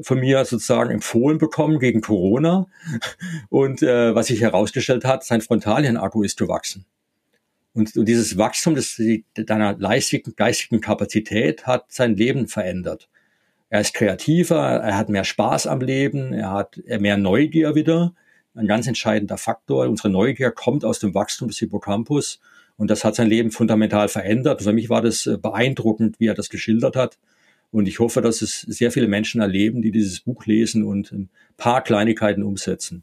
[0.00, 2.66] von mir sozusagen empfohlen bekommen gegen Corona.
[3.48, 6.84] Und äh, was sich herausgestellt hat, sein Frontalienakku ist gewachsen.
[7.72, 9.00] Und, und dieses Wachstum des,
[9.34, 13.08] deiner geistigen, geistigen Kapazität hat sein Leben verändert.
[13.68, 18.14] Er ist kreativer, er hat mehr Spaß am Leben, er hat mehr Neugier wieder.
[18.54, 19.88] Ein ganz entscheidender Faktor.
[19.88, 22.38] Unsere Neugier kommt aus dem Wachstum des Hippocampus
[22.76, 24.60] und das hat sein Leben fundamental verändert.
[24.60, 27.18] Und für mich war das äh, beeindruckend, wie er das geschildert hat.
[27.74, 31.28] Und ich hoffe, dass es sehr viele Menschen erleben, die dieses Buch lesen und ein
[31.56, 33.02] paar Kleinigkeiten umsetzen.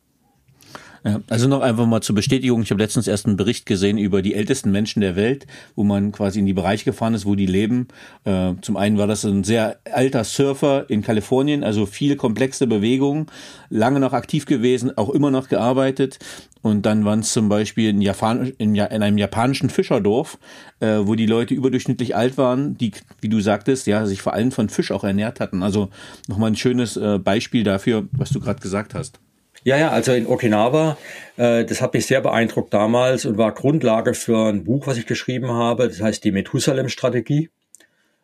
[1.04, 2.62] Ja, also noch einfach mal zur Bestätigung.
[2.62, 6.12] Ich habe letztens erst einen Bericht gesehen über die ältesten Menschen der Welt, wo man
[6.12, 7.88] quasi in die Bereiche gefahren ist, wo die leben.
[8.24, 13.26] Äh, zum einen war das ein sehr alter Surfer in Kalifornien, also viele komplexe Bewegungen,
[13.70, 16.20] lange noch aktiv gewesen, auch immer noch gearbeitet.
[16.62, 20.38] Und dann waren es zum Beispiel in, Japan, in, in, einem japanischen Fischerdorf,
[20.82, 22.92] äh, wo die Leute überdurchschnittlich alt waren, die,
[23.22, 25.64] wie du sagtest, ja, sich vor allem von Fisch auch ernährt hatten.
[25.64, 25.90] Also
[26.28, 29.20] nochmal ein schönes äh, Beispiel dafür, was du gerade gesagt hast.
[29.64, 30.98] Ja, ja, also in Okinawa,
[31.38, 35.06] äh, das hat mich sehr beeindruckt damals und war Grundlage für ein Buch, was ich
[35.06, 35.88] geschrieben habe.
[35.88, 37.52] Das heißt die Methusalem-Strategie.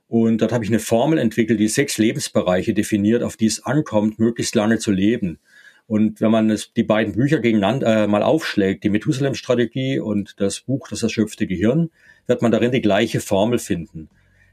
[0.09, 4.17] Und dort habe ich eine Formel entwickelt, die sechs Lebensbereiche definiert, auf die es ankommt,
[4.17, 5.37] möglichst lange zu leben.
[5.85, 10.61] Und wenn man es, die beiden Bücher gegeneinander äh, mal aufschlägt, die Methusalem-Strategie und das
[10.61, 11.91] Buch Das erschöpfte Gehirn,
[12.25, 14.09] wird man darin die gleiche Formel finden.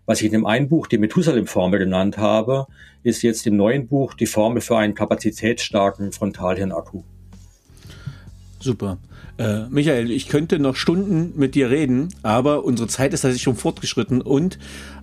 [0.07, 2.67] Was ich in dem einen Buch die Methusalem-Formel genannt habe,
[3.03, 7.05] ist jetzt im neuen Buch die Formel für einen kapazitätsstarken Frontalhirnakku.
[8.65, 8.97] Super.
[9.37, 13.57] Äh, Michael, ich könnte noch Stunden mit dir reden, aber unsere Zeit ist tatsächlich schon
[13.57, 14.59] fortgeschritten und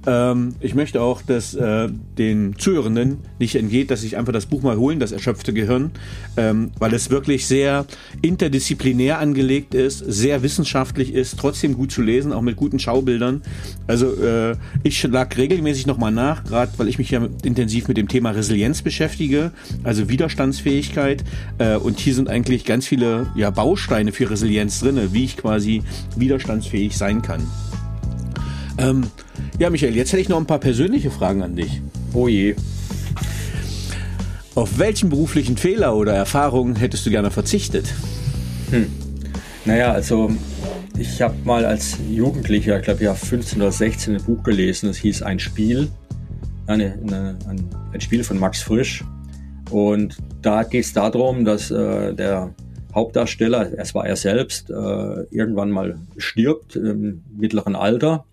[0.08, 4.64] ähm, ich möchte auch, dass äh, den Zuhörenden nicht entgeht, dass sich einfach das Buch
[4.64, 5.92] mal holen, das erschöpfte Gehirn,
[6.38, 7.86] ähm, weil es wirklich sehr
[8.24, 13.44] interdisziplinär angelegt ist, sehr wissenschaftlich ist, trotzdem gut zu lesen, auch mit guten Schaubildern.
[13.86, 18.08] Also äh, ich schlag regelmäßig nochmal nach, gerade weil ich mich ja intensiv mit dem
[18.08, 19.52] Thema Resilienz beschäftige,
[19.84, 21.24] also Widerstandsfähigkeit.
[21.60, 25.84] Äh, und hier sind eigentlich ganz viele ja, Bausteine für Resilienz drinne, wie ich quasi
[26.16, 27.46] widerstandsfähig sein kann.
[28.78, 29.04] Ähm,
[29.60, 31.82] ja, Michael, jetzt hätte ich noch ein paar persönliche Fragen an dich.
[32.14, 32.56] Oh je.
[34.56, 37.94] Auf welchen beruflichen Fehler oder Erfahrungen hättest du gerne verzichtet?
[38.72, 38.88] Hm.
[39.66, 40.32] Naja, also
[40.98, 44.98] ich habe mal als Jugendlicher, ich glaube ja 15 oder 16, ein Buch gelesen, das
[44.98, 45.90] hieß Ein Spiel.
[46.68, 49.04] Eine, eine, ein, ein, Spiel von Max Frisch.
[49.70, 52.54] Und da geht es darum, dass äh, der
[52.94, 58.26] Hauptdarsteller, es war er selbst, äh, irgendwann mal stirbt im mittleren Alter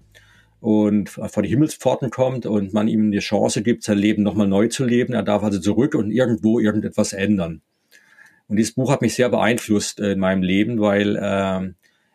[0.61, 4.69] und vor die Himmelspforten kommt und man ihm die Chance gibt, sein Leben nochmal neu
[4.69, 5.13] zu leben.
[5.13, 7.61] Er darf also zurück und irgendwo irgendetwas ändern.
[8.49, 11.21] Und dieses Buch hat mich sehr beeinflusst in meinem Leben, weil äh,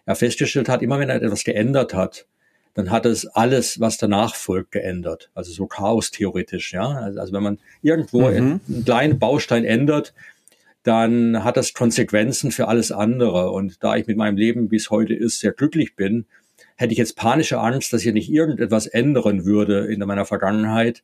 [0.05, 2.25] er festgestellt hat, immer wenn er etwas geändert hat,
[2.73, 5.29] dann hat es alles, was danach folgt, geändert.
[5.35, 6.87] Also so Chaos theoretisch, ja.
[6.87, 8.59] Also, also wenn man irgendwo mhm.
[8.67, 10.13] einen kleinen Baustein ändert,
[10.83, 13.51] dann hat das Konsequenzen für alles andere.
[13.51, 16.25] Und da ich mit meinem Leben, wie es heute ist, sehr glücklich bin,
[16.75, 21.03] hätte ich jetzt panische Angst, dass ich nicht irgendetwas ändern würde in meiner Vergangenheit,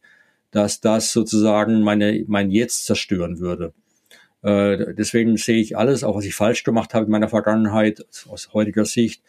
[0.52, 3.74] dass das sozusagen meine, mein Jetzt zerstören würde.
[4.42, 8.54] Äh, deswegen sehe ich alles, auch was ich falsch gemacht habe in meiner Vergangenheit, aus
[8.54, 9.22] heutiger Sicht,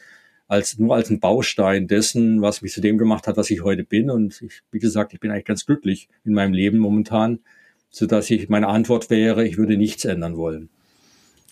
[0.49, 3.85] als nur als ein Baustein dessen, was mich zu dem gemacht hat, was ich heute
[3.85, 4.11] bin.
[4.11, 7.41] Und ich, wie gesagt, ich bin eigentlich ganz glücklich in meinem Leben momentan,
[7.91, 10.71] so dass ich meine Antwort wäre, ich würde nichts ändern wollen.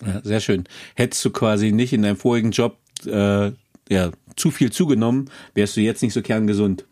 [0.05, 0.63] Ja, sehr schön.
[0.95, 3.51] Hättest du quasi nicht in deinem vorigen Job äh,
[3.89, 6.85] ja, zu viel zugenommen, wärst du jetzt nicht so kerngesund.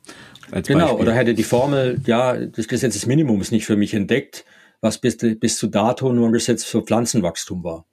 [0.52, 1.02] genau, Beispiel.
[1.02, 4.46] oder hätte die Formel, ja, das Gesetz des Minimums nicht für mich entdeckt,
[4.82, 7.86] was bis, bis zu dato nur ein Gesetz für Pflanzenwachstum war.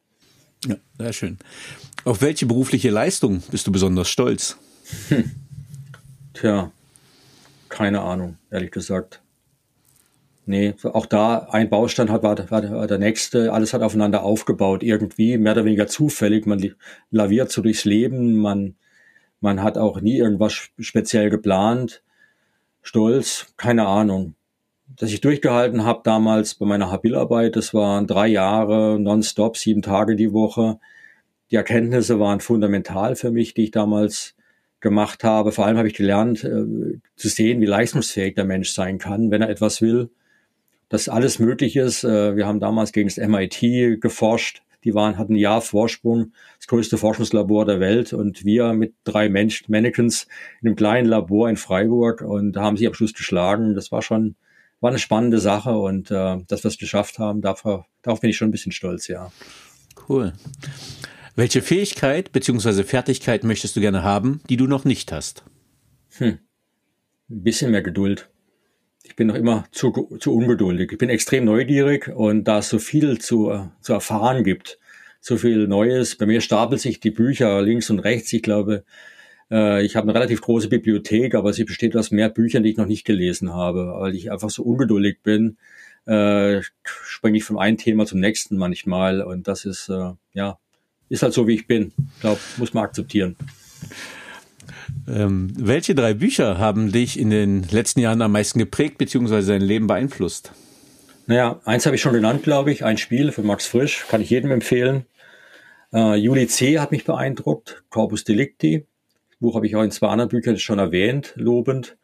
[0.66, 1.38] Ja, sehr schön.
[2.04, 4.56] Auf welche berufliche Leistung bist du besonders stolz?
[5.08, 5.30] Hm.
[6.34, 6.72] Tja,
[7.68, 9.22] keine Ahnung, ehrlich gesagt.
[10.46, 15.38] Nee, auch da ein Baustein hat, war, war der nächste, alles hat aufeinander aufgebaut, irgendwie,
[15.38, 16.44] mehr oder weniger zufällig.
[16.46, 16.74] Man
[17.10, 18.76] laviert so durchs Leben, man
[19.44, 22.02] man hat auch nie irgendwas speziell geplant.
[22.80, 24.36] Stolz, keine Ahnung.
[24.96, 30.16] Dass ich durchgehalten habe damals bei meiner Habilarbeit, das waren drei Jahre nonstop, sieben Tage
[30.16, 30.78] die Woche.
[31.50, 34.34] Die Erkenntnisse waren fundamental für mich, die ich damals
[34.80, 35.52] gemacht habe.
[35.52, 39.42] Vor allem habe ich gelernt äh, zu sehen, wie leistungsfähig der Mensch sein kann, wenn
[39.42, 40.08] er etwas will.
[40.88, 42.04] Dass alles möglich ist.
[42.04, 46.66] Äh, wir haben damals gegen das MIT geforscht die waren, hatten ein Jahr Vorsprung, das
[46.66, 50.26] größte Forschungslabor der Welt und wir mit drei Mensch Mannequins
[50.60, 53.74] in einem kleinen Labor in Freiburg und da haben sie am Schluss geschlagen.
[53.74, 54.36] Das war schon,
[54.80, 58.36] war eine spannende Sache und äh, das, was wir geschafft haben, darauf, darauf bin ich
[58.36, 59.32] schon ein bisschen stolz, ja.
[60.08, 60.34] Cool.
[61.34, 62.84] Welche Fähigkeit bzw.
[62.84, 65.44] Fertigkeit möchtest du gerne haben, die du noch nicht hast?
[66.18, 66.38] Hm.
[67.30, 68.28] Ein bisschen mehr Geduld
[69.14, 70.90] ich bin noch immer zu, zu ungeduldig.
[70.90, 74.80] Ich bin extrem neugierig und da es so viel zu, zu erfahren gibt,
[75.20, 76.16] so viel Neues.
[76.16, 78.32] Bei mir stapeln sich die Bücher links und rechts.
[78.32, 78.82] Ich glaube,
[79.52, 82.76] äh, ich habe eine relativ große Bibliothek, aber sie besteht aus mehr Büchern, die ich
[82.76, 85.58] noch nicht gelesen habe, weil ich einfach so ungeduldig bin.
[86.06, 90.58] Äh, springe ich von einem Thema zum nächsten manchmal und das ist äh, ja
[91.08, 91.92] ist halt so wie ich bin.
[92.16, 93.36] Ich glaube, muss man akzeptieren.
[95.08, 99.46] Ähm, welche drei Bücher haben dich in den letzten Jahren am meisten geprägt bzw.
[99.46, 100.52] dein Leben beeinflusst?
[101.26, 102.84] Naja, eins habe ich schon genannt, glaube ich.
[102.84, 105.06] Ein Spiel von Max Frisch, kann ich jedem empfehlen.
[105.92, 106.78] Äh, Juli C.
[106.78, 108.86] hat mich beeindruckt, Corpus Delicti.
[109.30, 111.96] Das Buch habe ich auch in zwei anderen Büchern schon erwähnt, lobend.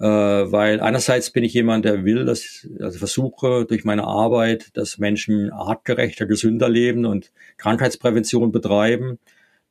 [0.00, 4.98] Äh, weil einerseits bin ich jemand, der will, dass also versuche durch meine Arbeit, dass
[4.98, 9.18] Menschen artgerechter, gesünder leben und Krankheitsprävention betreiben.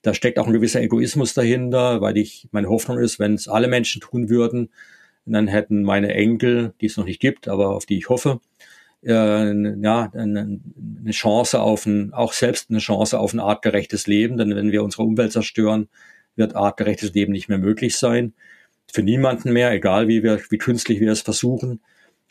[0.04, 3.68] Da steckt auch ein gewisser Egoismus dahinter, weil ich meine Hoffnung ist, wenn es alle
[3.68, 4.70] Menschen tun würden,
[5.26, 8.42] dann hätten meine Enkel, die es noch nicht gibt, aber auf die ich hoffe,
[9.04, 10.60] äh, ja, eine,
[11.12, 14.38] Chance auf ein, auch selbst eine Chance auf ein artgerechtes Leben.
[14.38, 15.88] Denn wenn wir unsere Umwelt zerstören,
[16.36, 18.34] wird artgerechtes Leben nicht mehr möglich sein.
[18.92, 21.82] Für niemanden mehr, egal wie wir, wie künstlich wir es versuchen.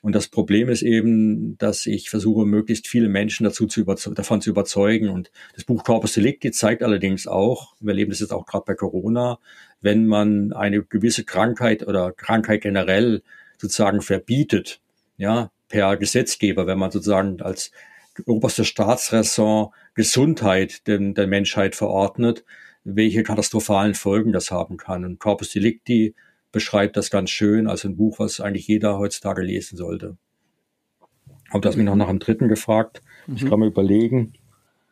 [0.03, 4.51] Und das Problem ist eben, dass ich versuche, möglichst viele Menschen dazu zu davon zu
[4.51, 5.09] überzeugen.
[5.09, 8.75] Und das Buch Corpus Delicti zeigt allerdings auch, wir erleben das jetzt auch gerade bei
[8.75, 9.39] Corona,
[9.81, 13.23] wenn man eine gewisse Krankheit oder Krankheit generell
[13.59, 14.81] sozusagen verbietet,
[15.19, 17.71] ja, per Gesetzgeber, wenn man sozusagen als
[18.27, 22.45] oberste Staatsräson Gesundheit den, der Menschheit verordnet,
[22.83, 25.05] welche katastrophalen Folgen das haben kann.
[25.05, 26.15] Und Corpus Delicti
[26.53, 30.17] beschreibt das ganz schön, also ein Buch, was eigentlich jeder heutzutage lesen sollte.
[31.51, 33.03] Habe das mich noch nach dem dritten gefragt.
[33.27, 33.37] Mhm.
[33.37, 34.35] Ich kann mir überlegen.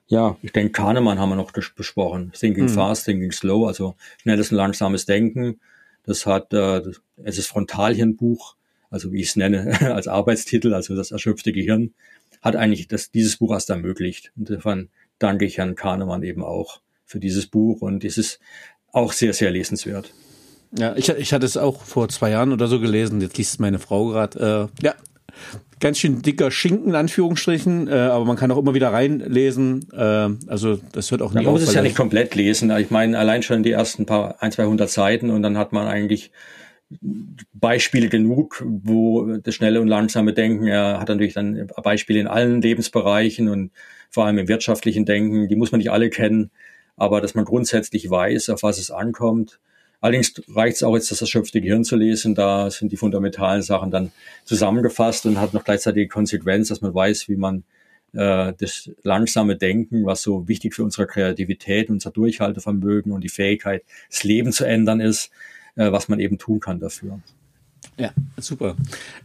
[0.09, 2.33] Ja, ich denke, Kahnemann haben wir noch besprochen.
[2.33, 2.71] Thinking mhm.
[2.71, 5.61] fast, thinking slow, also schnelles und langsames Denken.
[6.05, 6.83] Das hat, äh,
[7.23, 8.57] es ist Frontalhirnbuch,
[8.91, 11.95] also wie ich es nenne, als Arbeitstitel, also das erschöpfte Gehirn,
[12.43, 14.33] hat eigentlich das, dieses Buch erst ermöglicht.
[14.37, 14.89] Insofern
[15.19, 18.41] danke ich Herrn Kahnemann eben auch für dieses Buch und es ist
[18.93, 20.13] auch sehr, sehr lesenswert.
[20.77, 23.21] Ja, ich, ich hatte es auch vor zwei Jahren oder so gelesen.
[23.21, 24.71] Jetzt liest meine Frau gerade.
[24.81, 24.95] Äh, ja,
[25.81, 29.89] ganz schön dicker Schinken in Anführungsstrichen, äh, aber man kann auch immer wieder reinlesen.
[29.93, 31.53] Äh, also das hört auch nie man auf.
[31.55, 32.71] Man muss es ja nicht komplett lesen.
[32.79, 35.89] Ich meine, allein schon die ersten paar ein, zwei hundert Seiten und dann hat man
[35.89, 36.31] eigentlich
[37.53, 42.61] Beispiele genug, wo das schnelle und langsame Denken, er hat natürlich dann Beispiele in allen
[42.61, 43.71] Lebensbereichen und
[44.11, 46.51] vor allem im wirtschaftlichen Denken, die muss man nicht alle kennen,
[46.97, 49.61] aber dass man grundsätzlich weiß, auf was es ankommt
[50.01, 52.35] Allerdings reicht es auch jetzt, das erschöpfte Gehirn zu lesen.
[52.35, 54.13] Da sind die fundamentalen Sachen dann
[54.45, 57.65] zusammengefasst und hat noch gleichzeitig die Konsequenz, dass man weiß, wie man
[58.13, 63.85] äh, das langsame Denken, was so wichtig für unsere Kreativität, unser Durchhaltevermögen und die Fähigkeit,
[64.09, 65.31] das Leben zu ändern ist,
[65.77, 67.21] äh, was man eben tun kann dafür.
[67.99, 68.77] Ja, super.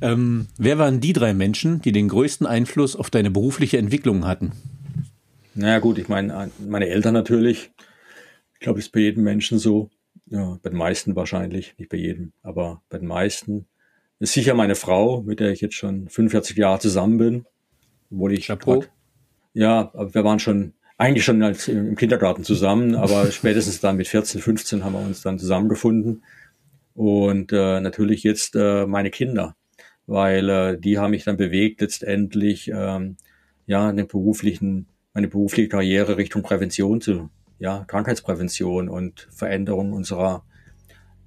[0.02, 4.52] Ähm, wer waren die drei Menschen, die den größten Einfluss auf deine berufliche Entwicklung hatten?
[5.54, 7.72] Naja gut, ich meine, meine Eltern natürlich.
[8.54, 9.90] Ich glaube, das ist bei jedem Menschen so.
[10.28, 13.68] Ja, bei den meisten wahrscheinlich, nicht bei jedem, aber bei den meisten.
[14.20, 17.46] Ist sicher meine Frau, mit der ich jetzt schon 45 Jahre zusammen bin,
[18.10, 18.90] obwohl ich grad,
[19.54, 24.08] ja, aber wir waren schon eigentlich schon als im Kindergarten zusammen, aber spätestens dann mit
[24.08, 26.24] 14, 15 haben wir uns dann zusammengefunden
[26.94, 29.56] und äh, natürlich jetzt äh, meine Kinder,
[30.08, 33.18] weil äh, die haben mich dann bewegt letztendlich ähm,
[33.68, 37.30] ja eine beruflichen meine berufliche Karriere Richtung Prävention zu
[37.60, 40.44] ja, Krankheitsprävention und Veränderung unserer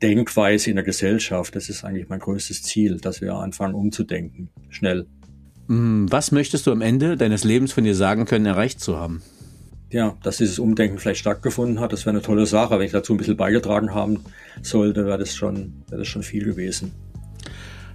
[0.03, 1.57] Denkweise in der Gesellschaft.
[1.57, 5.07] Das ist eigentlich mein größtes Ziel, dass wir anfangen umzudenken, schnell.
[5.67, 9.23] Mm, was möchtest du am Ende deines Lebens von dir sagen können, erreicht zu haben?
[9.91, 12.79] Ja, dass dieses Umdenken vielleicht stattgefunden hat, das wäre eine tolle Sache.
[12.79, 14.21] Wenn ich dazu ein bisschen beigetragen haben
[14.61, 16.93] sollte, wäre das schon, wäre das schon viel gewesen.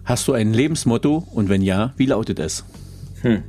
[0.03, 2.65] Hast du ein Lebensmotto und wenn ja, wie lautet es?
[3.21, 3.43] Hm.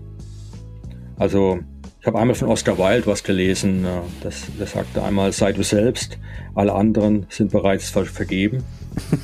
[1.17, 1.61] Also
[2.05, 3.87] ich habe einmal von Oscar Wilde was gelesen,
[4.21, 6.19] das, das sagte einmal, sei du selbst,
[6.55, 8.63] alle anderen sind bereits ver vergeben.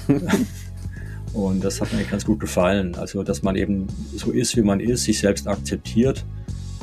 [1.34, 2.94] Und das hat mir ganz gut gefallen.
[2.94, 6.24] Also, dass man eben so ist, wie man ist, sich selbst akzeptiert.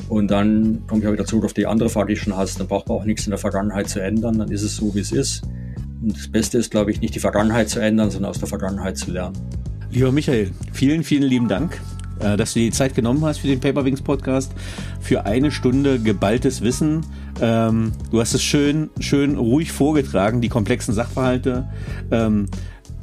[0.08, 2.60] Und dann komme ich auch wieder zurück auf die andere Frage, die du schon hast.
[2.60, 4.38] Dann braucht man auch nichts in der Vergangenheit zu ändern.
[4.38, 5.42] Dann ist es so, wie es ist.
[6.00, 8.96] Und das Beste ist, glaube ich, nicht die Vergangenheit zu ändern, sondern aus der Vergangenheit
[8.98, 9.36] zu lernen.
[9.90, 11.80] Lieber Michael, vielen, vielen lieben Dank
[12.20, 14.52] äh, dass du die Zeit genommen hast für den Paperwings Podcast,
[15.00, 17.04] für eine Stunde geballtes Wissen.
[17.40, 21.68] Ähm, du hast es schön, schön ruhig vorgetragen, die komplexen Sachverhalte.
[22.10, 22.46] Ähm,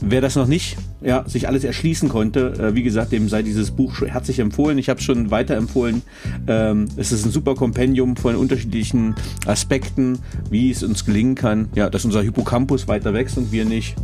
[0.02, 3.72] wer das noch nicht ja, sich alles erschließen konnte, äh, wie gesagt, dem sei dieses
[3.72, 4.78] Buch herzlich empfohlen.
[4.78, 6.02] Ich habe es schon weiterempfohlen.
[6.48, 11.90] Ähm, es ist ein super Kompendium von unterschiedlichen Aspekten, wie es uns gelingen kann, ja,
[11.90, 13.96] dass unser Hippocampus weiter wächst und wir nicht,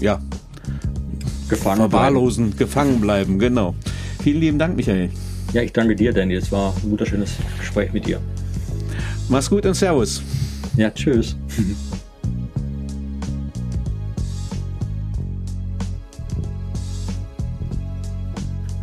[0.00, 0.20] ja,
[1.48, 2.58] gefangen verwahrlosen, bleiben.
[2.58, 3.74] gefangen bleiben, genau.
[4.22, 5.10] Vielen lieben Dank, Michael.
[5.52, 6.34] Ja, ich danke dir, Danny.
[6.34, 8.20] Es war ein wunderschönes Gespräch mit dir.
[9.28, 10.22] Mach's gut und Servus.
[10.76, 11.36] Ja, tschüss.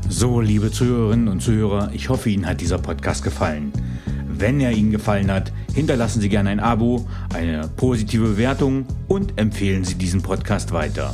[0.10, 3.72] So, liebe Zuhörerinnen und Zuhörer, ich hoffe, Ihnen hat dieser Podcast gefallen.
[4.28, 9.84] Wenn er Ihnen gefallen hat, hinterlassen Sie gerne ein Abo, eine positive Bewertung und empfehlen
[9.84, 11.14] Sie diesen Podcast weiter.